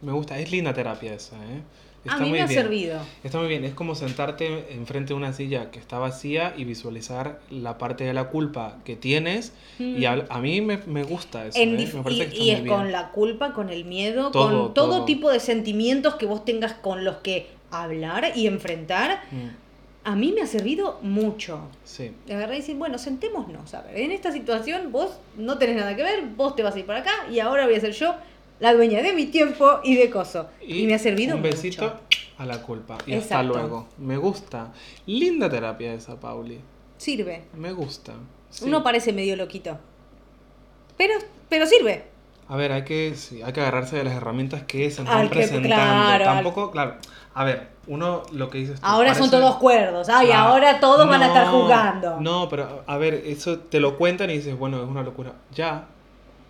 [0.00, 0.38] Me gusta.
[0.38, 1.62] Es linda terapia esa, ¿eh?
[2.10, 2.60] A mí muy me ha bien.
[2.62, 2.98] servido.
[3.22, 7.38] Está muy bien, es como sentarte enfrente de una silla que está vacía y visualizar
[7.50, 9.52] la parte de la culpa que tienes.
[9.78, 9.96] Y Mm.
[10.04, 11.58] habl- a mí me, me gusta eso.
[11.58, 11.90] En ¿eh?
[11.94, 12.92] Me parece y, que y está es muy con bien.
[12.92, 15.04] la culpa, con el miedo, Todo, con todo, todo.
[15.04, 19.22] tipo de sentimientos que vos tengas con los que hablar y enfrentar.
[19.30, 19.48] Mm,
[20.04, 21.60] A mí me ha servido mucho.
[21.84, 23.72] sí, De agarrar y decir, bueno, sentémonos.
[23.74, 26.78] A ver, en esta situación vos no tenés nada que ver, vos te vas a
[26.80, 28.12] ir para acá y ahora voy a ser yo
[28.62, 30.46] la dueña de mi tiempo y de coso.
[30.60, 31.98] Y, me ha servido un besito mucho.
[32.38, 32.96] a la culpa.
[33.06, 33.88] Y hasta luego.
[33.98, 34.72] Me gusta.
[35.04, 36.60] Linda terapia esa, Pauli.
[36.96, 37.42] Sirve.
[37.54, 38.12] Me gusta.
[38.50, 38.64] Sí.
[38.66, 39.76] Uno parece medio loquito.
[40.96, 41.14] Pero,
[41.48, 42.04] pero sirve.
[42.46, 45.28] A ver, hay que, sí, hay que agarrarse de las herramientas que se nos van
[45.28, 45.66] presentando.
[45.68, 46.94] claro, al- Tampoco, claro.
[47.34, 50.08] A ver, uno lo que dices tú, Ahora son todos cuerdos.
[50.08, 52.20] Ay, Ah, ahora todos van a estar jugando.
[52.20, 55.32] No, pero a ver, eso te lo cuentan y dices, bueno, es una locura.
[55.52, 55.86] Ya,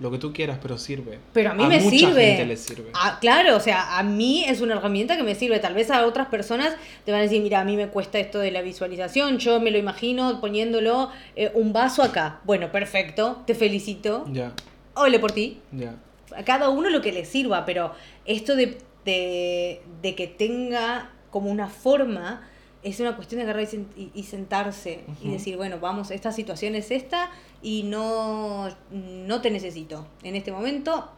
[0.03, 1.19] lo que tú quieras, pero sirve.
[1.33, 2.27] Pero a mí me mucha sirve.
[2.27, 2.91] gente le sirve.
[2.95, 5.59] Ah, claro, o sea, a mí es una herramienta que me sirve.
[5.61, 8.38] Tal vez a otras personas te van a decir, mira, a mí me cuesta esto
[8.41, 12.41] de la visualización, yo me lo imagino poniéndolo eh, un vaso acá.
[12.45, 14.27] Bueno, perfecto, te felicito.
[14.33, 14.53] Ya,
[14.95, 15.61] Ole por ti.
[15.71, 15.95] ya.
[16.37, 17.93] A cada uno lo que le sirva, pero
[18.25, 22.49] esto de, de, de que tenga como una forma
[22.83, 26.33] es una cuestión de agarrar y, sen- y- y sentarse y decir, bueno, vamos, esta
[26.33, 27.31] situación es esta
[27.62, 30.07] y no, no te necesito.
[30.23, 31.09] En este momento,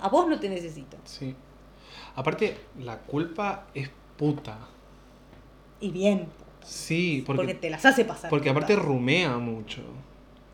[0.00, 0.96] a vos no te necesito.
[1.04, 1.34] Sí.
[2.16, 4.58] Aparte, la culpa es puta.
[5.80, 6.26] Y bien,
[6.64, 8.28] Sí, porque, porque, te las hace pasar.
[8.28, 8.58] porque puta.
[8.64, 9.82] aparte rumea mucho.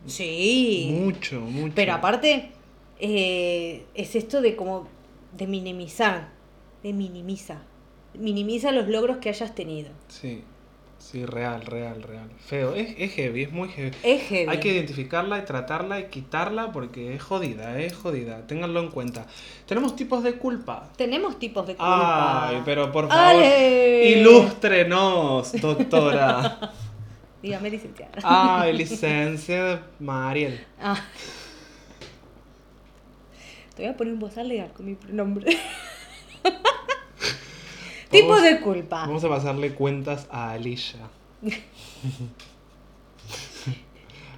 [0.06, 0.90] Sí.
[1.00, 1.72] Mucho, mucho.
[1.74, 2.50] Pero aparte,
[2.98, 4.86] eh, es esto de como
[5.36, 6.28] de minimizar,
[6.82, 7.62] de minimiza.
[8.14, 9.90] Minimiza los logros que hayas tenido.
[10.08, 10.44] Sí,
[11.02, 12.30] sí, real, real, real.
[12.38, 13.90] Feo, es, es heavy, es muy heavy.
[14.02, 14.50] Es heavy.
[14.50, 18.46] Hay que identificarla y tratarla y quitarla porque es jodida, es jodida.
[18.46, 19.26] Ténganlo en cuenta.
[19.66, 20.90] Tenemos tipos de culpa.
[20.96, 22.48] Tenemos tipos de culpa.
[22.48, 24.10] Ay, pero por favor, Ale.
[24.10, 26.72] ilústrenos, doctora.
[27.42, 28.12] Dígame, licenciada.
[28.22, 30.64] Ay, licencia Mariel.
[30.80, 30.96] Ah.
[33.74, 35.56] Te voy a poner un bozal legal con mi pronombre.
[38.12, 39.00] tipos de culpa.
[39.06, 41.00] Vamos a pasarle cuentas a Alicia.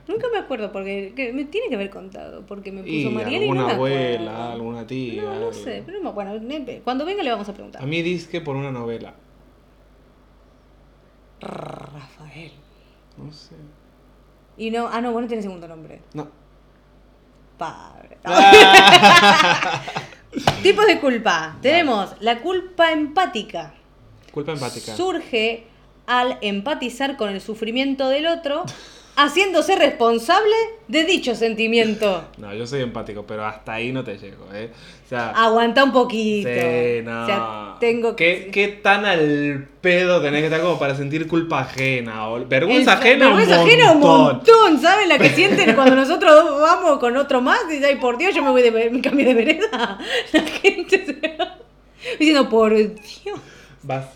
[0.06, 2.44] Nunca me acuerdo porque que me tiene que haber contado.
[2.46, 4.52] Porque me puso Y Mariel y no alguna me abuela, acuerdo.
[4.52, 5.22] alguna tía.
[5.22, 5.52] No, no algo.
[5.54, 5.82] sé.
[5.86, 7.82] Pero no, bueno, ne- cuando venga le vamos a preguntar.
[7.82, 9.14] A mí disque por una novela.
[11.40, 12.52] Rafael.
[13.16, 13.54] No sé.
[14.58, 16.00] Y no, ah, no, vos no tenés segundo nombre.
[16.12, 16.28] No.
[17.56, 18.18] Padre.
[20.62, 21.56] Tipos de culpa.
[21.60, 23.74] Tenemos la culpa empática.
[24.32, 24.96] Culpa empática.
[24.96, 25.64] Surge
[26.06, 28.64] al empatizar con el sufrimiento del otro,
[29.16, 30.54] haciéndose responsable
[30.88, 32.24] de dicho sentimiento.
[32.38, 34.70] No, yo soy empático, pero hasta ahí no te llego, ¿eh?
[35.04, 36.48] O sea, Aguanta un poquito.
[36.48, 37.22] sí, no.
[37.22, 38.50] O sea, tengo ¿Qué, que.
[38.50, 42.28] ¿Qué tan al pedo tenés que estar como para sentir culpa ajena?
[42.28, 44.80] O vergüenza ajena vergüenza un ajena un montón.
[44.80, 45.08] ¿saben?
[45.08, 48.50] La que sienten cuando nosotros vamos con otro más y ay, por Dios, yo me
[48.50, 49.98] voy de me cambio de vereda.
[50.32, 51.14] La gente se
[52.18, 53.40] diciendo, por Dios.
[53.82, 54.06] Vas.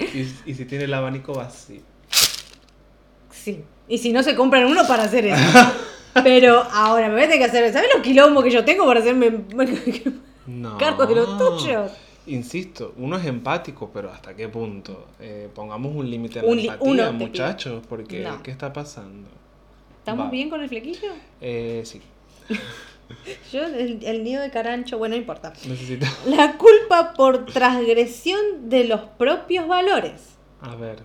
[0.00, 1.76] y, y si tiene el abanico vacío.
[1.76, 1.95] Sí.
[3.88, 5.58] Y si no se compran uno para hacer eso.
[6.24, 7.72] Pero ahora me voy a tener que hacer.
[7.72, 9.44] ¿Sabes los quilombos que yo tengo para hacerme
[10.46, 10.78] No.
[10.78, 11.92] cargo de los tuyos?
[12.28, 15.06] insisto, uno es empático, pero ¿hasta qué punto?
[15.20, 18.42] Eh, pongamos un límite a la Un empatía, muchachos, porque No.
[18.42, 19.28] ¿qué está pasando?
[19.98, 20.30] ¿Estamos Va.
[20.30, 21.12] bien con el flequillo?
[21.40, 22.00] Eh, sí,
[23.52, 25.52] Yo, el, el nido de carancho, bueno, no importa.
[25.68, 26.06] necesito...
[26.26, 30.98] La culpa por transgresión de los propios valores A ver,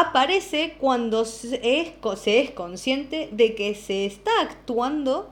[0.00, 5.30] aparece cuando se es, se es consciente de que se está actuando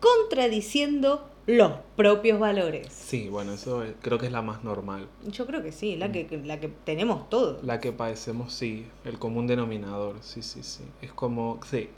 [0.00, 2.88] contradiciendo los propios valores.
[2.92, 5.08] sí, bueno, eso es- creo que es la más normal.
[5.26, 7.64] Yo creo que sí, la que, la que tenemos todos.
[7.64, 10.84] La que padecemos, sí, el común denominador, sí, sí, sí.
[11.00, 11.88] Es como, sí,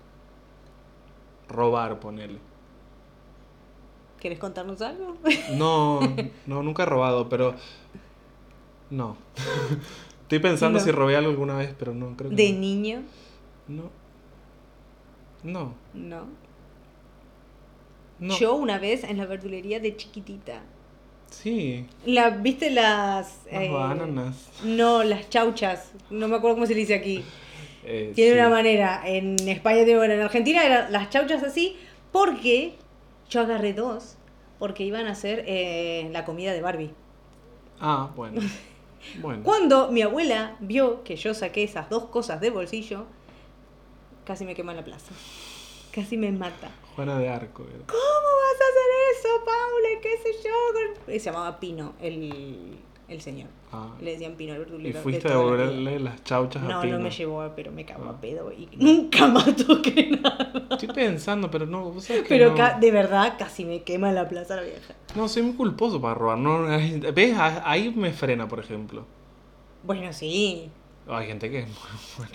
[1.49, 2.39] robar, ponerle.
[4.21, 5.17] ¿Quieres contarnos algo?
[5.53, 6.01] No,
[6.47, 7.55] no, nunca he robado, pero
[8.91, 9.17] no.
[10.25, 10.85] Estoy pensando No.
[10.85, 12.59] si robé algo alguna vez, pero no, creo que De no.
[12.59, 13.03] niño,
[13.69, 13.91] No.
[15.43, 15.75] No.
[15.95, 16.27] no.
[18.19, 18.39] No.
[18.39, 20.63] Yo una vez en la verdulería de chiquitita.
[21.31, 21.87] Sí.
[22.07, 23.41] La, ¿Viste las...
[23.51, 24.49] Las eh, bananas.
[24.65, 25.93] No, las chauchas.
[26.11, 27.23] No me acuerdo cómo se le dice aquí.
[27.87, 28.39] Eh, Tiene sí.
[28.39, 29.03] una manera.
[29.05, 30.15] En España tiene una.
[30.15, 31.77] En Argentina eran las chauchas así
[32.13, 32.77] porque
[33.29, 34.17] yo agarré dos.
[34.59, 36.93] Porque iban a hacer eh, la comida de Barbie.
[37.79, 38.41] Ah, bueno.
[39.21, 39.43] Bueno.
[39.43, 43.07] Cuando mi abuela vio que yo saqué esas dos cosas del bolsillo,
[44.25, 45.13] casi me quema en la plaza.
[45.93, 46.71] Casi me mata.
[46.97, 47.63] Juana de Arco.
[47.63, 47.87] era.
[47.87, 50.01] ¿Cómo vas a hacer eso, Paula?
[50.03, 51.13] ¿Qué sé yo?
[51.13, 53.49] Se llamaba Pino, el, el señor.
[53.77, 53.89] Ah.
[54.01, 54.97] Le decían Pino, el Y verdulero.
[54.99, 55.51] de fuiste a la vida.
[55.53, 56.99] devolverle las chauchas a No, Pino.
[56.99, 58.11] no me llevó, pero me cagó Ah.
[58.17, 60.53] a pedo y nunca más toqué nada.
[60.71, 62.57] Estoy pensando, pero no, vos sabés que Pero no.
[62.57, 64.95] ca- de verdad casi me quema en la plaza la vieja.
[65.15, 66.39] No, soy muy culposo para robar.
[66.39, 66.63] No,
[67.15, 67.37] ¿Ves?
[67.37, 69.05] A- Ahí me frena, por ejemplo.
[69.83, 70.71] Bueno, sí.
[71.07, 71.67] Hay gente que...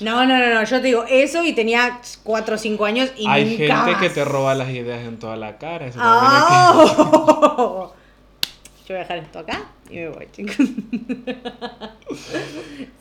[0.02, 3.26] No, no, no, no, yo te digo eso y tenía 4 o 5 años y
[3.28, 4.02] Hay nunca gente más.
[4.02, 5.88] que te roba las ideas en toda la cara.
[5.88, 7.88] Eso también hay que- ¡Ah!
[8.88, 10.56] Yo voy a dejar esto acá y me voy, chicos.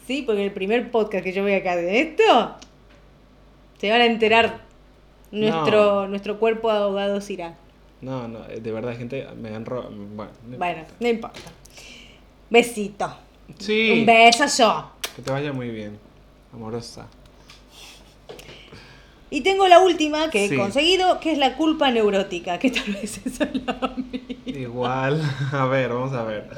[0.06, 2.54] Sí, porque el primer podcast que yo voy acá de esto,
[3.78, 4.60] se van a enterar
[5.30, 6.08] nuestro, No.
[6.08, 7.56] nuestro cuerpo de abogados irá.
[8.00, 9.90] No, no, eh, de verdad, gente me han robado.
[9.90, 10.96] Bueno, no Bueno, importa.
[11.00, 11.40] no importa.
[12.48, 13.16] Besito.
[13.58, 13.90] Sí.
[14.00, 14.90] Un beso.
[15.14, 15.98] Que te vaya muy bien,
[16.54, 17.06] amorosa.
[19.30, 20.54] Y tengo la última que Sí.
[20.54, 24.20] he conseguido, que es la culpa neurótica, que tal vez esa es la mía.
[24.46, 26.48] Igual, a ver, vamos a ver.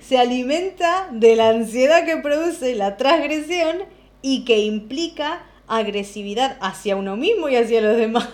[0.00, 3.78] Se alimenta de la ansiedad que produce la transgresión
[4.22, 8.28] y que implica agresividad hacia uno mismo y hacia los demás.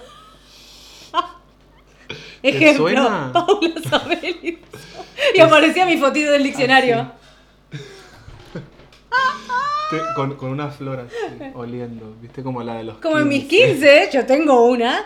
[2.43, 3.31] Ejemplo, suena?
[3.33, 4.59] Paula Sabelli.
[5.35, 7.11] Y aparecía mi fotito del diccionario.
[10.17, 14.11] Con, con una flor así, oliendo, viste como la de los Como en mis 15,
[14.13, 15.05] yo tengo una.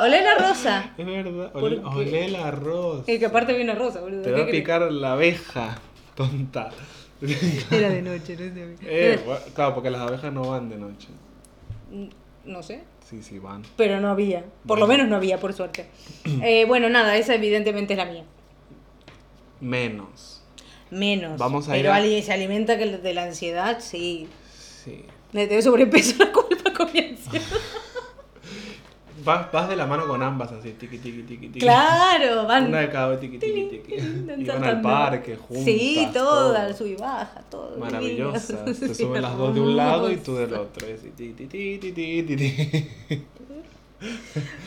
[0.00, 0.92] Olé la rosa.
[0.98, 3.04] Es verdad, ¿Por olé, el arroz.
[3.06, 4.22] El que aparte viene rosa, boludo.
[4.22, 4.60] Te ¿qué va a crees?
[4.60, 5.78] picar la abeja,
[6.14, 6.70] tonta.
[7.70, 8.76] Era de noche, no sé.
[8.82, 11.08] Eh, bueno, claro, porque las abejas no van de noche.
[12.44, 12.82] No sé.
[13.04, 13.62] Sí, sí, van.
[13.76, 14.44] Pero no había.
[14.66, 15.88] Por lo menos no había, por suerte.
[16.42, 18.24] Eh, bueno, nada, esa evidentemente es la mía.
[19.60, 20.39] Menos.
[20.90, 21.38] Menos.
[21.38, 24.28] Vamos a Pero ir a- alguien se alimenta que de la ansiedad, sí.
[24.84, 25.04] Sí.
[25.32, 27.46] Le tengo sobrepeso la culpa con mi ansiedad.
[29.22, 31.58] Vas, vas de la mano con ambas así, tiqui, tiqui, tiqui, tiqui.
[31.60, 32.68] Claro, van.
[32.68, 33.94] Una de cada vez, tiqui, tiqui, tiqui.
[34.38, 35.64] Y van al parque juntas.
[35.64, 36.76] Sí, todo, al todo.
[36.78, 37.76] sub y baja, todo.
[37.78, 38.64] Maravillosa.
[38.74, 40.86] Sí, suben las dos de un lado y tú del otro.
[40.86, 43.22] Así, ti, ti, ti, ti, ti, ti, ti.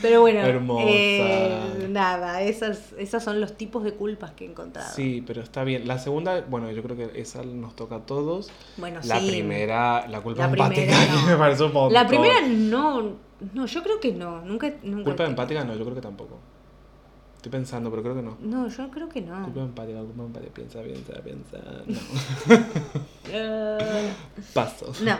[0.01, 0.85] Pero bueno, Hermosa.
[0.87, 4.93] eh, nada, esas, esas son los tipos de culpas que he encontrado.
[4.95, 5.87] Sí, pero está bien.
[5.87, 8.51] La segunda, bueno, yo creo que esa nos toca a todos.
[8.77, 9.29] Bueno, La sí.
[9.29, 11.21] primera, la culpa La empática, primera no.
[11.25, 11.93] que me parece un montón.
[11.93, 13.13] La primera no,
[13.53, 16.37] no, yo creo que no, nunca, nunca Culpa empática no, yo creo que tampoco.
[17.37, 18.37] Estoy pensando, pero creo que no.
[18.39, 19.43] No, yo creo que no.
[19.43, 21.57] Culpa empática, culpa empática, piensa, piensa, piensa.
[21.87, 23.77] No.
[24.53, 25.01] Pasos.
[25.01, 25.17] no,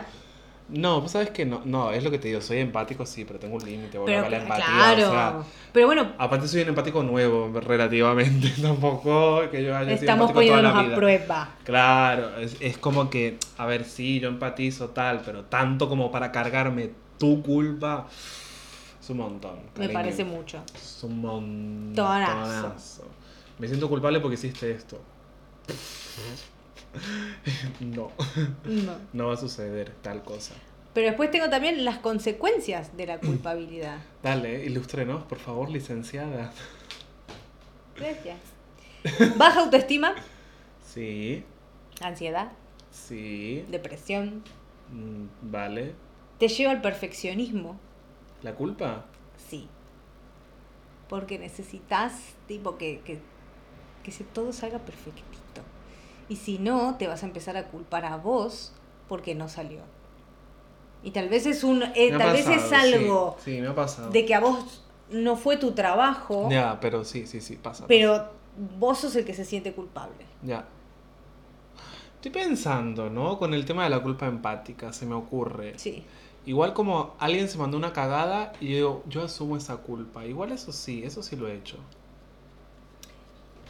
[0.68, 3.38] No, pues sabes que no, no, es lo que te digo, soy empático, sí, pero
[3.38, 4.64] tengo un límite, a la empatía.
[4.64, 5.08] claro.
[5.08, 5.36] O sea,
[5.72, 8.48] pero bueno, aparte soy un empático nuevo, relativamente.
[8.62, 10.96] Tampoco que yo haya sido estamos empático toda la poniéndonos a vida.
[10.96, 11.48] prueba.
[11.64, 16.32] Claro, es, es como que, a ver, sí, yo empatizo tal, pero tanto como para
[16.32, 18.06] cargarme tu culpa,
[19.00, 19.58] es un montón.
[19.76, 20.62] Me parece mucho.
[20.74, 22.32] Es un Tonazo.
[22.32, 23.04] montonazo.
[23.58, 24.98] Me siento culpable porque hiciste esto.
[27.80, 28.10] No,
[28.64, 28.96] No.
[29.12, 30.54] no va a suceder tal cosa.
[30.94, 33.98] Pero después tengo también las consecuencias de la culpabilidad.
[34.22, 36.52] Dale, ilústrenos, por favor, licenciada.
[37.96, 38.38] Gracias.
[39.36, 40.14] Baja autoestima,
[40.84, 41.44] Sí,
[42.00, 42.52] ansiedad,
[42.90, 44.42] sí, depresión,
[44.90, 45.94] mm, vale.
[46.38, 47.78] te lleva al perfeccionismo.
[48.42, 49.06] ¿La culpa?
[49.48, 49.68] Sí.
[51.08, 53.18] Porque necesitas, tipo, que, que,
[54.02, 55.33] que todo salga perfectito.
[56.28, 58.72] Y si no, te vas a empezar a culpar a vos
[59.08, 59.80] porque no salió.
[61.02, 64.10] Y tal vez es un eh, tal vez es sí, algo Sí, me ha pasado.
[64.10, 67.84] de que a vos no fue tu trabajo, Ya, pero sí, sí, sí, pasa.
[67.86, 68.30] pero
[68.78, 70.24] vos sos el que se siente culpable.
[70.42, 70.64] Ya.
[72.14, 73.38] Estoy pensando, ¿no?
[73.38, 75.78] Con el tema de la culpa empática, se me ocurre.
[75.78, 76.04] Sí.
[76.46, 80.24] Igual como alguien se mandó una cagada y yo digo, yo asumo esa culpa.
[80.24, 81.76] Igual eso sí, eso sí lo he hecho.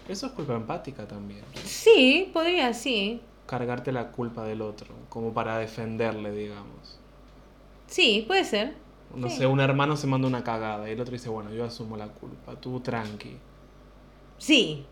[0.09, 1.43] Eso es culpa empática también.
[1.65, 3.21] Sí, podría, sí.
[3.47, 6.99] Cargarte la culpa del otro, como para defenderle, digamos.
[7.87, 8.75] Sí, puede ser.
[9.15, 9.37] No Sí.
[9.39, 12.09] sé, un hermano se manda una cagada y el otro dice, bueno, yo asumo la
[12.09, 13.37] culpa, tú tranqui.
[14.39, 14.85] Sí.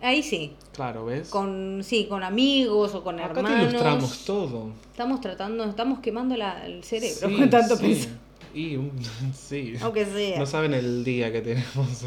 [0.00, 0.54] Ahí sí.
[0.72, 1.28] Claro, ¿ves?
[1.28, 3.68] Con sí, con amigos o con Acá hermanos.
[3.70, 4.70] ilustramos todo.
[4.92, 8.08] Estamos tratando, estamos quemando la- el cerebro Sí, con tanto sí.
[8.54, 8.92] Y, un-
[9.34, 9.74] sí.
[9.82, 10.38] Aunque sea.
[10.38, 12.04] No saben el día que tenemos.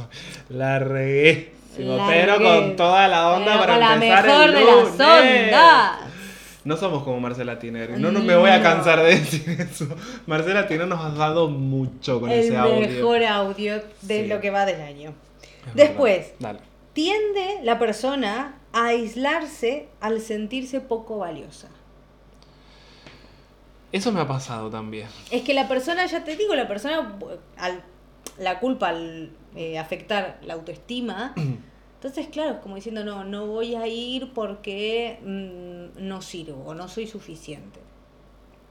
[0.50, 1.54] La regué.
[1.78, 2.46] La pero regué.
[2.60, 5.46] con toda la onda Pero para la empezar mejor el de las lunes.
[5.48, 6.00] ondas.
[6.64, 7.94] No somos como Marcela Tineri.
[7.98, 9.88] No, no me voy a cansar de decir eso.
[10.28, 12.82] Marcela Tineri nos ha dado mucho con el ese audio.
[12.88, 14.28] mejor audio de Sí.
[14.28, 15.14] lo que va del año.
[15.68, 16.34] Es Después.
[16.40, 16.60] Dale.
[16.94, 21.68] Tiende la persona a aislarse al sentirse poco valiosa.
[23.92, 25.08] Eso me ha pasado también.
[25.32, 27.18] Es que la persona, ya te digo, la persona,
[27.58, 27.84] al,
[28.38, 31.34] la culpa al eh, afectar la autoestima,
[31.96, 36.74] entonces claro, es como diciendo, no, no voy a ir porque mm, no sirvo o
[36.74, 37.80] no soy suficiente.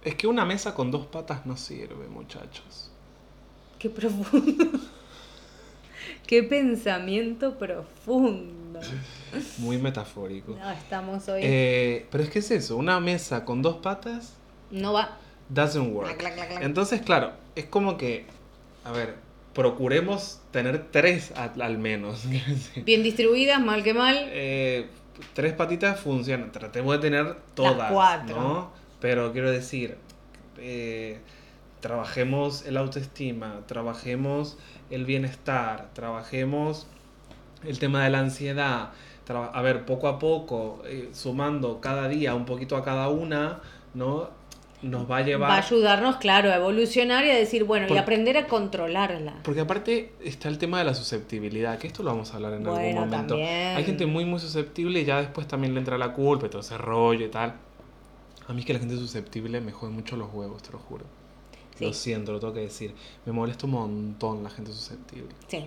[0.03, 2.91] Es que una mesa con dos patas no sirve, muchachos.
[3.79, 4.65] Qué profundo.
[6.27, 8.81] Qué pensamiento profundo.
[9.59, 10.57] Muy metafórico.
[10.57, 11.41] No, estamos hoy.
[11.45, 14.40] Eh, pero es que es eso, una mesa con dos patas
[14.71, 15.19] no va.
[15.49, 16.07] doesn't work.
[16.07, 16.63] Clac, clac, clac, clac.
[16.63, 18.27] Entonces, claro, es como que,
[18.85, 19.17] a ver,
[19.55, 22.25] procuremos tener tres al, al menos.
[22.85, 24.17] Bien distribuidas, mal que mal.
[24.31, 24.87] Eh,
[25.35, 28.37] tres patitas funcionan, tratemos de tener todas, cuatro.
[28.37, 28.73] ¿no?
[29.01, 29.97] Pero quiero decir,
[30.59, 31.19] eh,
[31.81, 34.57] trabajemos el autoestima, trabajemos
[34.91, 36.87] el bienestar, trabajemos
[37.65, 38.91] el tema de la ansiedad.
[39.29, 43.61] A ver, poco a poco, eh, sumando cada día un poquito a cada una,
[43.95, 44.29] ¿no?
[44.83, 45.51] Nos va a llevar...
[45.51, 49.35] Va a ayudarnos, claro, a evolucionar y a decir, bueno, Por- y aprender a controlarla.
[49.43, 52.67] Porque aparte está el tema de la susceptibilidad, que esto lo vamos a hablar en
[52.67, 53.35] algún momento.
[53.35, 53.77] también.
[53.77, 56.63] Hay gente muy, muy susceptible y ya después también le entra la culpa y todo
[56.63, 57.55] ese rollo y tal.
[58.49, 61.05] A mí es que la gente susceptible me jode mucho los huevos, te lo juro.
[61.77, 61.85] Sí.
[61.85, 62.95] Lo siento, lo tengo que decir.
[63.27, 65.29] Me molesta un montón la gente susceptible.
[65.49, 65.67] Sí,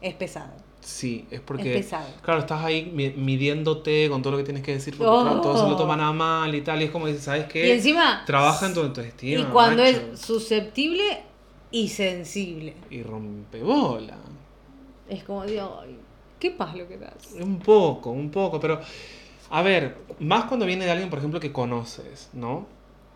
[0.00, 0.52] es pesado.
[0.80, 1.78] Sí, es porque...
[1.78, 1.90] Es.
[2.22, 5.22] Claro, estás ahí mi- midiéndote con todo lo que tienes que decir, porque Oh.
[5.22, 7.68] claro, todos se lo toman a mal y tal, y es como dices, ¿sabes qué?
[7.68, 9.40] Y encima, Trabaja en tu autoestima.
[9.40, 10.00] y cuando macho.
[10.14, 11.22] es susceptible
[11.70, 14.16] y sensible, Y rompe bola.
[15.08, 15.58] es como, ay,
[16.38, 17.12] qué paz lo que das.
[17.40, 18.80] Un poco, un poco, pero
[19.50, 22.66] a ver, más cuando viene de alguien, por ejemplo, que conoces, ¿no?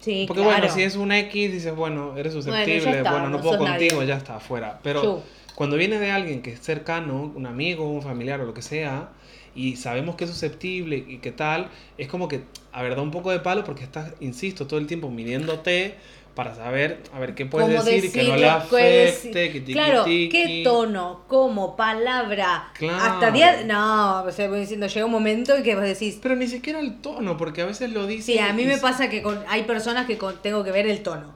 [0.01, 0.59] Sí, Porque claro.
[0.59, 4.07] bueno, si es un X, dices, bueno, eres susceptible, Bueno, no no puedo contigo, nadie.
[4.09, 4.79] ya está, afuera.
[4.83, 5.23] Pero.
[5.55, 9.11] Cuando viene de alguien que es cercano, un amigo, un familiar o lo que sea,
[9.55, 12.43] y sabemos que es susceptible y que tal, es como que,
[12.73, 15.95] a ver, da un poco de palo porque estás, insisto, todo el tiempo midiéndote
[16.35, 20.03] para saber, a ver, qué puedes Cómo decir, que no le afecte, decir- que Claro,
[20.03, 20.29] tiqui.
[20.31, 22.97] qué tono, cómo, palabra, Claro.
[23.05, 23.63] hasta día...
[23.65, 26.19] No, o sea, voy diciendo, llega un momento en que vos decís...
[26.21, 28.33] Pero ni siquiera el tono, porque a veces lo dice.
[28.33, 31.05] Sí, a mí me pasa que con- hay personas que con- tengo que ver el
[31.05, 31.33] tono.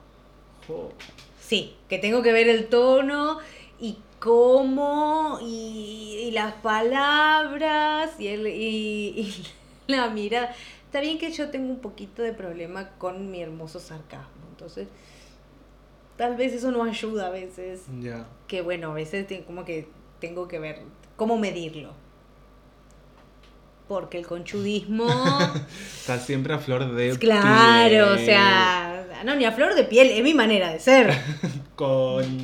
[1.41, 3.39] Sí, que tengo que ver el tono
[3.81, 8.53] y cómo y, y las palabras y, el, y,
[9.21, 9.47] y
[9.93, 10.55] la mirada.
[10.87, 14.89] Está bien que yo tengo un poquito de problema con mi hermoso sarcasmo, entonces
[16.17, 17.83] tal vez eso no ayuda a veces.
[18.01, 18.27] Ya.
[18.47, 19.89] Que bueno, a veces como que
[20.21, 20.81] tengo que ver
[21.17, 21.93] cómo medirlo.
[23.87, 25.07] Porque el conchudismo...
[26.01, 28.27] Está siempre a flor de claro, o piel.
[28.27, 29.23] sea...
[29.25, 31.11] No, ni a flor de piel, es mi manera de ser.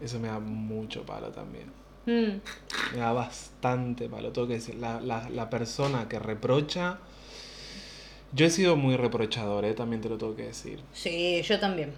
[0.02, 1.72] Eso me da mucho palo también.
[2.06, 2.40] Mm,
[2.94, 4.32] Me da bastante palo.
[4.32, 7.00] Tengo que decir, la, la, la persona que reprocha.
[8.34, 10.82] Yo he sido muy reprochador, eh, también te lo tengo que decir.
[10.94, 11.94] Sí, yo también.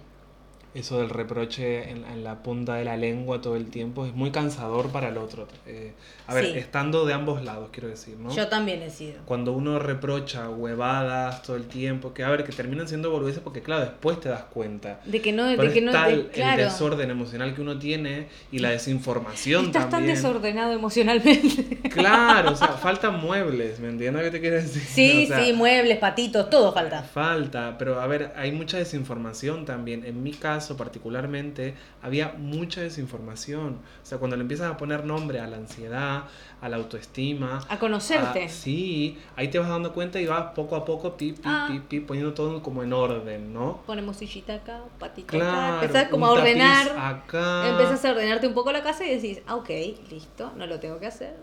[0.74, 4.30] Eso del reproche en, en, la punta de la lengua todo el tiempo es muy
[4.30, 5.48] cansador para el otro.
[5.66, 5.92] Eh,
[6.28, 6.58] a ver, Sí.
[6.58, 8.32] estando de ambos lados, quiero decir, ¿no?
[8.34, 9.20] Yo también he sido.
[9.24, 13.62] Cuando uno reprocha huevadas todo el tiempo, que a ver, que terminan siendo boludeces porque
[13.62, 15.00] claro, después te das cuenta.
[15.04, 16.62] De que no, Pero de es que no, tal de- claro.
[16.62, 20.14] el desorden emocional que uno tiene y la desinformación Estás tan también.
[20.14, 21.78] desordenado emocionalmente.
[21.90, 24.80] Claro, o sea, faltan muebles, ¿me entiendes lo que te quiero decir?
[24.82, 27.02] Sí, O sea, sí, muebles, patitos, todo falta.
[27.02, 30.04] Falta, pero a ver, hay mucha desinformación también.
[30.06, 33.80] En mi caso particularmente, había mucha desinformación.
[34.02, 36.24] O sea, cuando le empiezas a poner nombre a la ansiedad,
[36.60, 37.60] a la autoestima.
[37.68, 38.44] A conocerte.
[38.44, 41.66] a- sí, ahí te vas dando cuenta y vas poco a poco, pi, pi, Ah.
[41.70, 43.82] pi, pi, poniendo todo como en orden, ¿no?
[43.86, 45.76] Ponemos sillita acá, patito Claro.
[45.76, 45.82] acá.
[45.86, 46.88] Empezás como a ordenar.
[46.98, 47.68] Acá.
[47.68, 49.70] Empezás a ordenarte un poco la casa y decís, ah, ok,
[50.10, 51.34] listo, no lo tengo que hacer.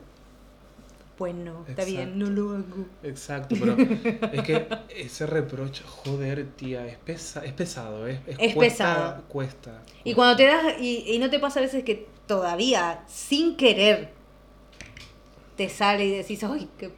[1.17, 2.85] Bueno, está bien, no lo hago.
[3.01, 3.75] Exacto, pero
[4.31, 8.21] es que ese reproche, joder, tía, es, pesa, es pesado, ¿eh?
[8.27, 9.23] Es cuesta, pesado.
[9.27, 9.83] Cuesta.
[10.03, 14.13] Y cuando te das, y, y no te pasa a veces que todavía, sin querer,
[15.55, 16.91] te sale y decís, ay, qué...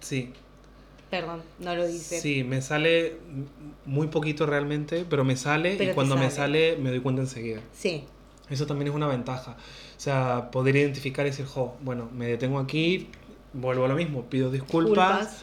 [0.00, 0.32] Sí,
[1.10, 2.20] Perdón, no lo dice.
[2.20, 3.20] sí, me sale
[3.84, 6.72] muy poquito realmente, pero me sale Pero y cuando me sale.
[6.72, 7.60] sale me doy cuenta enseguida.
[7.72, 8.04] Sí,
[8.48, 9.56] Eso también es una ventaja.
[9.96, 13.10] O sea, poder identificar y decir, jo, bueno, me detengo aquí,
[13.52, 15.42] vuelvo a lo mismo, pido disculpas,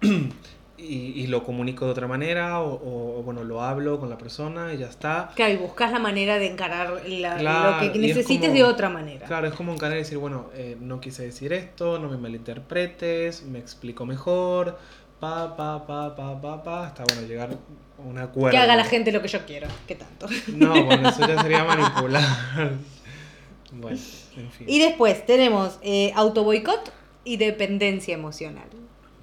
[0.00, 0.32] culpas.
[0.78, 0.84] y,
[1.22, 4.78] y lo comunico de otra manera o, o, bueno, lo hablo con la persona y
[4.78, 5.32] ya está.
[5.34, 8.88] Claro, y buscas la manera de encarar la- Claro, lo que necesites como- de otra
[8.88, 9.26] manera.
[9.26, 13.42] Claro, es como encarar y decir, bueno, eh, no quise decir esto, no me malinterpretes,
[13.42, 14.78] me explico mejor,
[15.18, 18.50] pa, pa, pa, pa, pa, pa, hasta bueno, llegar a un acuerdo.
[18.52, 20.28] Que haga la gente lo que yo quiero, ¿qué tanto?
[20.54, 22.22] No, bueno, eso ya sería manipular.
[23.72, 23.98] bueno,
[24.36, 24.68] en fin.
[24.68, 26.92] Y después tenemos eh, autoboicot
[27.32, 28.68] y dependencia emocional.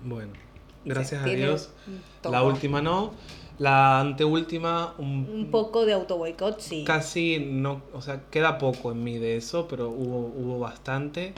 [0.04, 0.32] Bueno,
[0.86, 1.70] gracias a Dios.
[2.22, 2.32] todo.
[2.34, 3.12] La última no.
[3.58, 6.84] La anteúltima, un, Un poco de autoboicot, sí.
[6.86, 11.34] casi no, o sea, queda poco en mí de eso, pero hubo, hubo bastante.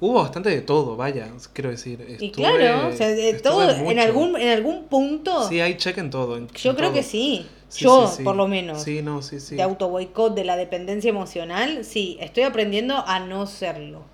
[0.00, 2.16] Hubo bastante de todo, vaya, quiero decir.
[2.20, 6.08] y claro, o sea, de todo, en algún, en algún punto, Sí, hay check en
[6.10, 6.36] todo.
[6.36, 7.46] en- yo en creo que sí.
[7.68, 8.22] Sí, yo, sí, sí.
[8.22, 9.56] por lo menos, Sí, no, sí, sí.
[9.56, 14.04] de autoboicot, de la dependencia emocional, sí, estoy aprendiendo a no serlo.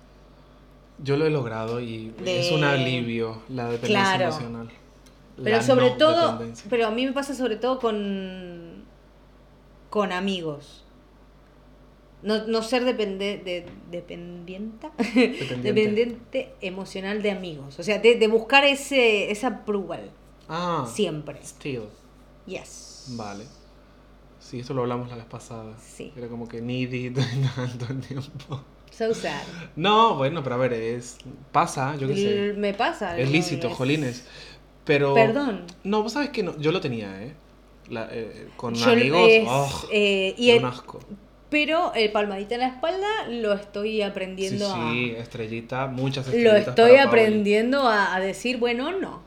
[1.03, 4.23] Yo lo he logrado y De- es un alivio la dependencia Claro.
[4.25, 4.69] emocional.
[5.43, 8.85] Pero La sobre no todo, pero a mí me pasa sobre todo con,
[9.89, 10.83] con amigos.
[12.23, 15.61] No, no ser depende, de, dependienta, Dependiente.
[15.61, 17.77] dependiente emocional de amigos.
[17.77, 20.09] O sea, de, de buscar ese, esa approval.
[20.47, 21.39] Ah, Siempre.
[21.43, 21.83] still.
[22.47, 23.13] Yes.
[23.17, 23.43] Vale.
[24.39, 25.75] Sí, eso lo hablamos la vez pasada.
[25.79, 26.13] Sí.
[26.15, 28.63] Era como que needy todo el tiempo.
[28.97, 29.41] So sad.
[29.75, 31.17] No, bueno, pero a ver, es
[31.51, 32.53] pasa, yo qué sé.
[32.57, 33.17] Me pasa.
[33.17, 34.25] Es lícito, es- jolines.
[34.85, 35.13] Pero.
[35.13, 35.65] Perdón.
[35.83, 37.33] No, vos sabes que no, yo lo tenía, ¿eh?
[37.89, 39.27] La- eh, con Yo- amigos.
[39.29, 40.99] es, oh, eh, y un asco.
[41.49, 46.29] pero el palmadita en la espalda lo estoy Sí, aprendiendo sí, estrellita, muchas a.
[46.31, 46.53] estrellitas.
[46.65, 49.21] Lo estoy para aprendiendo a, a decir, bueno, no.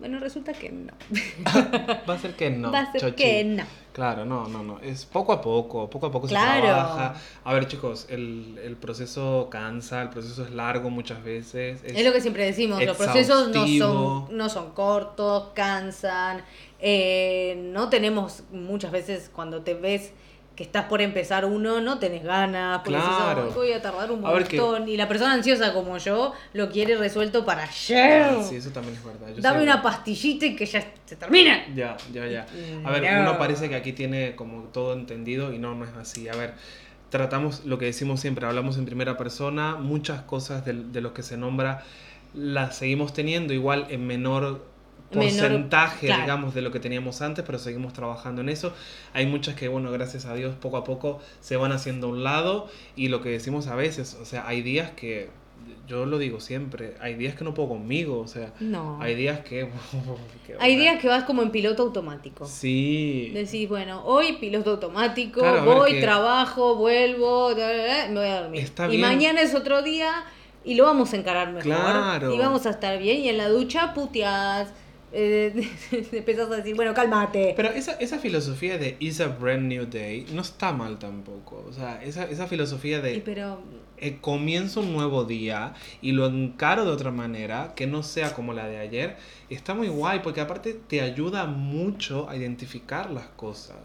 [0.00, 0.92] Bueno, resulta que no.
[2.08, 2.70] Va a ser que no.
[2.72, 3.14] Va a ser chochi.
[3.22, 3.64] que no.
[3.92, 4.78] Claro, no, no, no.
[4.80, 6.54] Es poco a poco, poco a poco Claro.
[6.60, 7.14] se trabaja.
[7.44, 11.80] A ver, chicos, el, el proceso cansa, el proceso es largo muchas veces.
[11.84, 16.42] Es lo que siempre decimos, los procesos no son, no son cortos, cansan.
[16.78, 20.12] eh, no tenemos muchas veces cuando te ves
[20.56, 23.44] que estás por empezar uno, no tenés ganas, porque decís, Claro.
[23.48, 24.88] "Ay, voy a tardar un que- montón.
[24.88, 28.22] Y la persona ansiosa como yo lo quiere resuelto para ayer.
[28.24, 29.28] Ah, Sí, eso también es verdad.
[29.34, 31.64] Yo Dame una pastillita y que ya se termina.
[31.74, 32.46] Ya, ya, ya.
[32.84, 33.20] A ver, no.
[33.22, 36.28] uno parece que aquí tiene como todo entendido y no, no es así.
[36.28, 36.52] A ver,
[37.08, 41.22] tratamos lo que decimos siempre, hablamos en primera persona, muchas cosas de, de lo que
[41.22, 41.84] se nombra
[42.34, 44.64] las seguimos teniendo igual en menor
[45.12, 46.22] Menor, porcentaje, claro.
[46.22, 48.72] digamos, de lo que teníamos antes, pero seguimos trabajando en eso.
[49.12, 52.22] Hay muchas que, bueno, gracias a Dios, poco a poco se van haciendo a un
[52.24, 55.28] lado y lo que decimos a veces, o sea, hay días que,
[55.88, 58.98] yo lo digo siempre, hay días que no puedo conmigo, o sea, No.
[59.02, 59.68] hay días que...
[60.46, 62.46] que, Hay bueno, días que vas como en piloto automático.
[62.46, 63.30] Sí.
[63.34, 68.62] Decís, bueno, hoy piloto automático, Claro, voy, que- trabajo, vuelvo, me voy a dormir.
[68.62, 69.00] Está y bien.
[69.02, 70.24] mañana es otro día
[70.64, 71.62] y lo vamos a encarar mejor.
[71.64, 72.34] Claro.
[72.34, 73.20] Y vamos a estar bien.
[73.20, 74.72] Y en la ducha puteás.
[75.12, 75.68] Eh,
[76.12, 77.54] empezás a decir, bueno, cálmate.
[77.56, 81.64] Pero esa, esa filosofía de It's a brand new day no está mal tampoco.
[81.68, 83.60] O sea, esa, esa filosofía de pero
[83.96, 88.52] eh, comienzo un nuevo día y lo encaro de otra manera, que no sea como
[88.52, 89.16] la de ayer,
[89.48, 93.76] está muy guay porque aparte te ayuda mucho a identificar las cosas.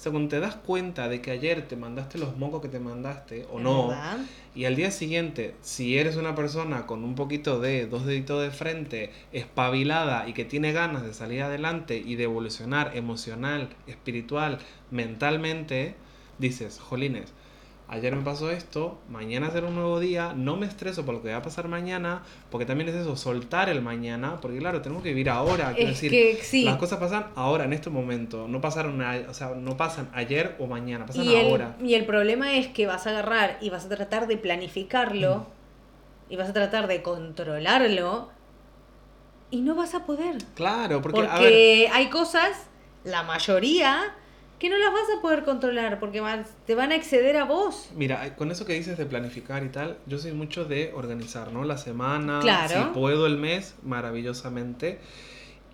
[0.00, 2.80] O sea, cuando te das cuenta de que ayer te mandaste los mocos que te
[2.80, 4.16] mandaste o ¿Es no, verdad?
[4.54, 8.50] y al día siguiente, si eres una persona con un poquito de dos deditos de
[8.50, 14.56] frente, espabilada y que tiene ganas de salir adelante y de evolucionar emocional, espiritual,
[14.90, 15.96] mentalmente,
[16.38, 17.34] dices, jolines,
[17.90, 21.30] ayer me pasó esto, mañana será un nuevo día, no me estreso por lo que
[21.32, 25.10] va a pasar mañana, porque también es eso, soltar el mañana, porque claro, tenemos que
[25.10, 26.64] vivir ahora, quiero Es decir, que sí.
[26.64, 30.56] las cosas pasan ahora, en este momento, no pasaron, a- o sea, no pasan ayer
[30.58, 31.76] o mañana, pasan Y el, ahora.
[31.82, 36.32] y el problema es que vas a agarrar y vas a tratar de planificarlo Mm.
[36.32, 38.28] y vas a tratar de controlarlo
[39.50, 40.38] y no vas a poder.
[40.54, 42.66] Claro, porque, Porque, a ver, hay cosas,
[43.02, 44.14] la mayoría,
[44.60, 46.22] que no las vas a poder controlar porque
[46.66, 47.90] te van a exceder a vos.
[47.96, 51.64] Mira, con eso que dices de planificar y tal, yo soy mucho de organizar, ¿no?
[51.64, 52.68] La semana, Claro.
[52.68, 55.00] si puedo el mes, maravillosamente.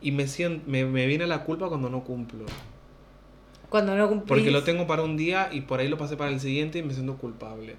[0.01, 2.47] Y me, sien- me, me viene la culpa cuando no cumplo.
[3.69, 4.29] Cuando no cumplís.
[4.29, 6.83] Porque lo tengo para un día y por ahí lo pasé para el siguiente y
[6.83, 7.75] me siento culpable.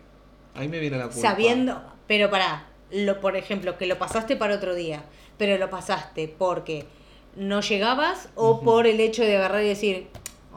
[0.56, 1.22] Ahí me viene la culpa.
[1.22, 5.04] Sabiendo, pero para, lo, por ejemplo, que lo pasaste para otro día,
[5.38, 6.86] pero lo pasaste porque
[7.38, 10.08] no llegabas o por el hecho de agarrar y decir,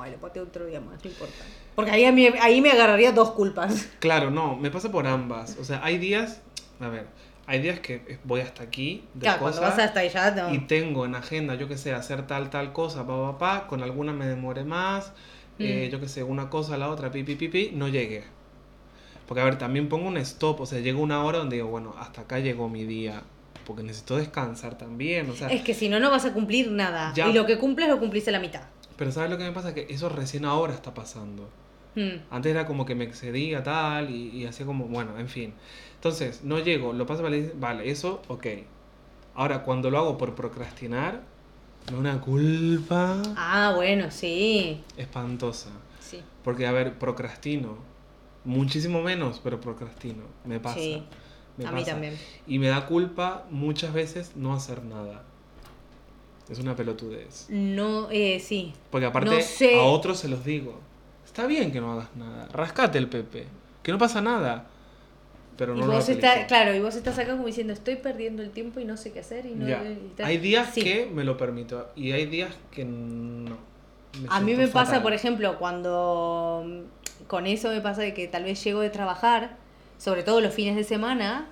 [0.03, 1.45] ay, lo pasé otro día más, no importa.
[1.75, 3.89] Porque ahí, a mí- ahí me agarraría dos culpas.
[4.01, 5.57] Claro, no, me pasa por ambas.
[5.61, 6.41] O sea, hay días,
[6.81, 7.07] a ver,
[7.47, 10.55] hay días que voy hasta aquí de Claro, cuando cosas vas hasta allá, no.
[10.55, 13.83] y tengo en agenda, yo que sé, hacer tal, tal cosa, pa, pa, pa, con
[13.83, 15.13] alguna me demore más,
[15.59, 15.93] eh, Mm.
[15.93, 18.25] yo que sé, una cosa, la otra, pi, pi, pi, pi, no llegué.
[19.27, 21.95] Porque, a ver, también pongo un stop, o sea, llega una hora donde digo, bueno,
[21.99, 23.23] hasta acá llegó mi día,
[23.65, 27.13] porque necesito descansar también, o sea, Es que si no, no vas a cumplir nada.
[27.15, 27.29] Ya.
[27.29, 28.63] Y lo que cumples lo cumplís a la mitad.
[29.01, 29.73] Pero ¿sabes lo que me pasa?
[29.73, 31.49] Que eso recién ahora está pasando.
[31.95, 32.21] Mm.
[32.31, 35.55] Antes era como que me excedía tal y, y hacía como, bueno, en fin.
[35.95, 38.47] Entonces, no llego, lo paso, vale, vale, eso, ok.
[39.35, 41.23] Ahora, cuando lo hago por procrastinar,
[41.87, 44.83] me da una culpa Ah, bueno, sí.
[44.99, 45.71] espantosa.
[45.99, 46.21] Sí.
[46.45, 47.79] Porque, a ver, procrastino.
[48.45, 50.25] Muchísimo menos, pero procrastino.
[50.45, 50.79] Me pasa.
[50.79, 51.03] Sí.
[51.57, 51.93] me a mí pasa.
[51.93, 52.19] también.
[52.47, 55.23] Y me da culpa muchas veces no hacer nada.
[56.51, 57.47] Es una pelotudez.
[57.49, 58.73] No, eh, sí.
[58.91, 59.79] Porque aparte No sé.
[59.79, 60.79] a otros se los digo.
[61.25, 62.49] Está bien que no hagas nada.
[62.53, 63.47] Rascate el pepe.
[63.83, 64.67] Que no pasa nada.
[65.57, 68.43] Pero no y lo vos estás, claro, y vos estás acá como diciendo, estoy perdiendo
[68.43, 69.83] el tiempo y no sé qué hacer y no Ya.
[69.85, 70.27] y tal".
[70.27, 70.83] Hay días Sí.
[70.83, 71.89] que me lo permito.
[71.95, 73.57] Y hay días que no.
[74.21, 78.27] Me A mí me pasa, por ejemplo, cuando mm, con eso me pasa de que
[78.27, 79.57] tal vez llego de trabajar,
[79.99, 81.47] sobre todo los fines de semana,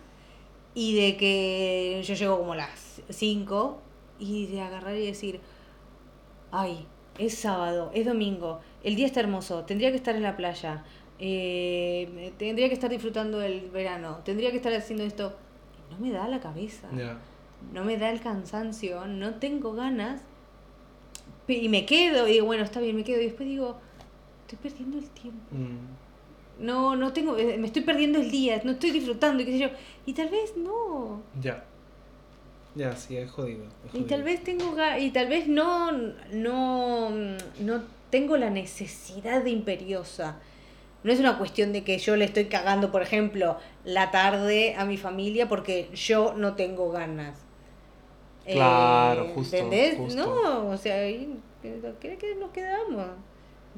[0.75, 3.81] y de que yo llego como a las 5
[4.19, 5.41] y de agarrar y decir,
[6.51, 6.87] ay,
[7.19, 10.85] es sábado, es domingo, el día está hermoso, tendría que estar en la playa,
[11.19, 15.37] eh, tendría que estar disfrutando del verano, tendría que estar haciendo esto.
[15.91, 16.89] No me da la cabeza
[17.73, 20.21] no me da el cansancio, no tengo ganas.
[21.49, 23.21] Y me quedo, y digo, bueno, está bien, me quedo.
[23.21, 23.79] Y después digo,
[24.43, 25.43] estoy perdiendo el tiempo.
[25.51, 29.53] Mm, No, no tengo, eh, me estoy perdiendo el día, no estoy disfrutando, y qué
[29.53, 29.69] sé yo.
[30.07, 31.23] Y tal vez no.
[31.41, 31.65] ya.
[32.79, 33.65] Ya, sí, es jodido.
[33.87, 35.91] es Y tal vez tengo y tal vez no,
[36.33, 40.37] no, no tengo la necesidad de imperiosa.
[41.05, 44.85] No es una cuestión de que yo le estoy cagando, por ejemplo, la tarde a
[44.85, 47.39] mi familia porque yo no tengo ganas.
[48.47, 49.97] Claro, Eh, justo, ¿Entendés?
[49.97, 50.25] justo.
[50.25, 53.07] No, o sea, ahí, ¿qué, qué nos quedamos?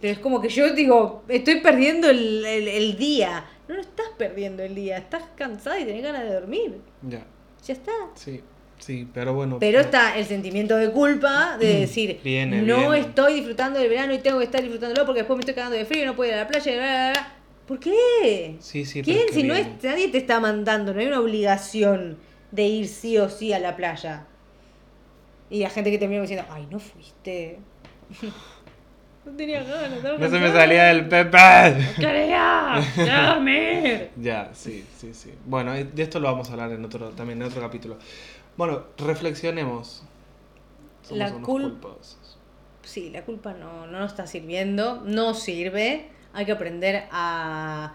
[0.00, 3.44] Pero es como que yo digo, estoy perdiendo el, el, el día.
[3.68, 6.80] No, no estás perdiendo el día, estás cansada y tenés ganas de dormir.
[7.02, 7.26] Ya,
[7.64, 7.92] Ya está.
[8.14, 8.42] sí,
[8.80, 9.58] sí, pero bueno.
[9.60, 12.98] Pero eh, está el sentimiento de culpa de decir, Viene, no viene.
[12.98, 15.84] estoy disfrutando del verano y tengo que estar disfrutándolo porque después me estoy cagando de
[15.84, 16.72] frío y no puedo ir a la playa.
[16.72, 17.34] y bla, bla, bla.
[17.66, 18.56] ¿Por qué?
[18.58, 19.28] Sí, sí, ¿Quién?
[19.32, 22.18] Si no es, nadie te está mandando, no hay una obligación
[22.50, 24.26] de ir sí o sí a la playa.
[25.50, 27.58] Y la gente que te mira diciendo, ay, no fuiste.
[29.24, 30.02] no tenía ganas.
[30.18, 31.38] No se me salía del pepe.
[31.96, 32.80] ¡Quería!
[32.94, 34.10] ¡Quería dormir!
[34.16, 35.32] Ya, sí, sí, sí.
[35.44, 37.98] Bueno, eh, de esto lo vamos a hablar en otro, también en otro capítulo.
[38.56, 40.02] Bueno, reflexionemos.
[41.02, 42.38] Somos La unos cul- culposos.
[42.82, 46.08] Sí, la culpa no, no nos está sirviendo, no sirve.
[46.32, 47.94] Hay que aprender a,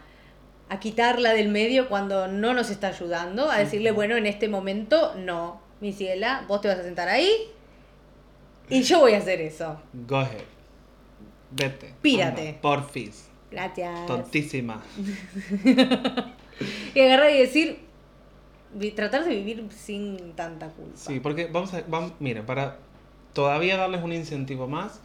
[0.70, 5.14] a quitarla del medio cuando no nos está ayudando, a decirle, bueno, en este momento
[5.16, 7.30] no, mi ciela, vos te vas a sentar ahí
[8.70, 9.80] y yo voy a hacer eso.
[10.08, 10.44] Go ahead.
[11.52, 11.94] Vete.
[12.02, 12.58] Pírate.
[12.62, 13.30] Porfis.
[13.52, 14.06] Gracias.
[14.08, 14.82] Tontísima.
[16.94, 17.85] Y agarrar y decir,
[18.96, 20.98] tratar de vivir sin tanta culpa.
[20.98, 21.84] Sí, porque vamos a.
[21.88, 22.78] Vamos, miren, para
[23.36, 25.00] todavía darles un incentivo más,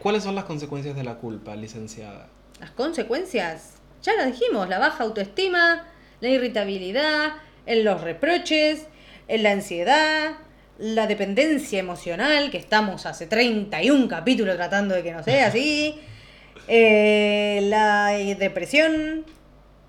[0.00, 2.28] ¿cuáles son las consecuencias de la culpa, licenciada?
[2.60, 5.86] Las consecuencias, ya las dijimos, la baja autoestima,
[6.20, 7.32] la irritabilidad,
[7.66, 8.86] en los reproches,
[9.28, 10.36] en la ansiedad,
[10.78, 15.98] la dependencia emocional, que estamos hace 31 capítulos tratando de que no sea así,
[16.68, 18.08] eh, la
[18.38, 19.24] depresión,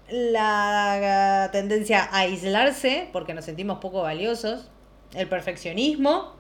[0.10, 4.70] la tendencia a aislarse porque nos sentimos poco valiosos,
[5.14, 6.34] el perfeccionismo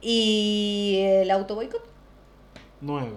[0.00, 1.84] y el auto boicot.
[2.80, 3.12] Nueve.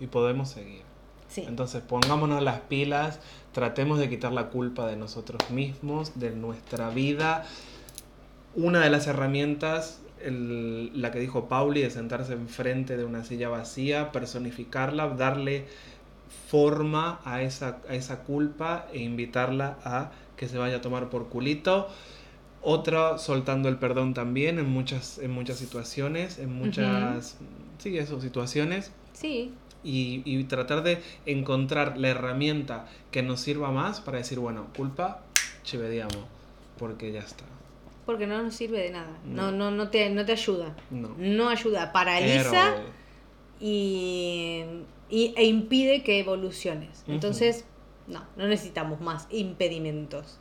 [0.00, 0.82] Y podemos seguir.
[1.28, 1.44] Sí.
[1.46, 3.20] Entonces pongámonos las pilas,
[3.52, 7.44] tratemos de quitar la culpa de nosotros mismos, de nuestra vida.
[8.54, 13.48] Una de las herramientas, el- la que dijo Pauli, de sentarse enfrente de una silla
[13.48, 15.66] vacía, personificarla, darle
[16.48, 21.28] forma a esa, a esa culpa e invitarla a que se vaya a tomar por
[21.28, 21.88] culito.
[22.60, 27.36] Otra, soltando el perdón también en muchas, en muchas situaciones, en muchas,
[27.78, 29.52] sí, eso, situaciones Sí,
[29.84, 35.22] y, y tratar de encontrar la herramienta que nos sirva más para decir, bueno, culpa,
[35.62, 36.26] chivediamo,
[36.78, 37.44] porque ya está.
[38.04, 39.16] porque no nos sirve de nada.
[39.24, 39.70] No, No.
[39.70, 40.74] no, no, te, no te ayuda.
[40.90, 41.14] No.
[41.16, 41.92] No ayuda.
[41.92, 42.82] Paraliza Héroe.
[43.60, 44.64] y,
[45.10, 47.04] y- e impide que evoluciones.
[47.08, 47.64] Entonces,
[48.06, 50.38] no, no necesitamos más impedimentos.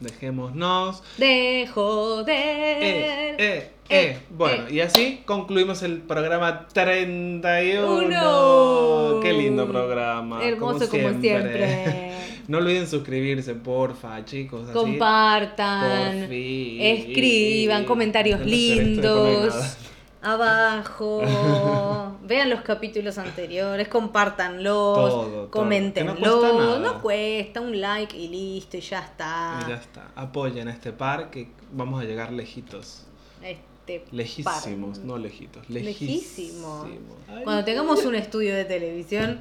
[0.00, 1.02] Dejémonos.
[1.16, 2.36] De joder.
[2.82, 4.18] Eh, eh, Eh, eh.
[4.30, 4.74] Bueno, eh.
[4.74, 7.98] y así concluimos el programa 31.
[7.98, 9.20] Uno.
[9.22, 10.42] Qué lindo programa.
[10.44, 12.10] Hermoso como siempre.
[12.48, 14.64] No olviden suscribirse, porfa, chicos.
[14.64, 14.72] así.
[14.72, 16.18] Compartan.
[16.20, 16.80] Por fin.
[16.80, 19.76] Escriban comentarios no lindos.
[20.20, 21.22] Abajo.
[22.24, 23.88] Vean los capítulos anteriores.
[23.88, 25.48] Compártanlos.
[25.52, 26.78] Que no cuesta nada.
[26.78, 27.60] No cuesta.
[27.60, 28.76] Un like y listo.
[28.76, 29.60] Y ya está.
[29.64, 30.08] Y ya está.
[30.14, 33.06] Apoyen a este par que vamos a llegar lejitos.
[33.42, 35.06] Este Lejísimos, par.
[35.06, 35.68] no lejitos.
[35.68, 36.86] Lejísimos.
[36.88, 37.16] Lejísimos.
[37.28, 39.40] Ay, Cuando tengamos un estudio de televisión.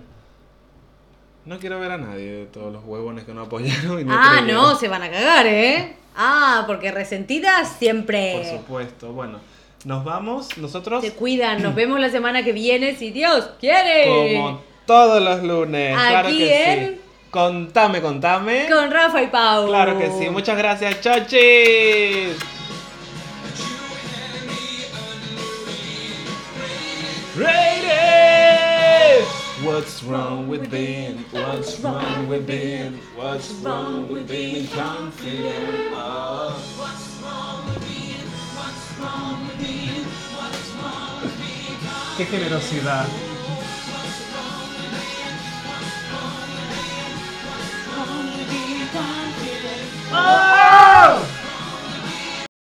[1.46, 4.00] No quiero ver a nadie de todos los huevones que no apoyaron.
[4.00, 4.62] Y no Ah, creyeron.
[4.64, 5.96] no, se van a cagar, ¿eh?
[6.16, 8.58] Ah, porque resentidas Por siempre.
[8.58, 9.12] supuesto.
[9.14, 9.40] Bueno,
[9.86, 10.58] nos vamos.
[10.58, 11.62] Nosotros, Se cuidan.
[11.62, 14.06] Nos vemos la semana que viene si Dios quiere.
[14.06, 15.96] como todos los lunes.
[15.96, 17.02] claro Aquí que en- sí.
[17.32, 18.68] Contame, contame.
[18.70, 19.68] Con Rafa y Pau.
[19.68, 20.30] Claro que sí.
[20.30, 22.36] Muchas gracias, chochis.
[27.92, 29.28] Raiders!
[29.64, 31.18] What's wrong with being?
[31.32, 32.94] What's wrong with being?
[33.16, 35.92] What's wrong with being confident?
[35.94, 36.58] Oh.
[42.18, 43.06] Qué generosidad.
[50.14, 51.41] ¡Oh!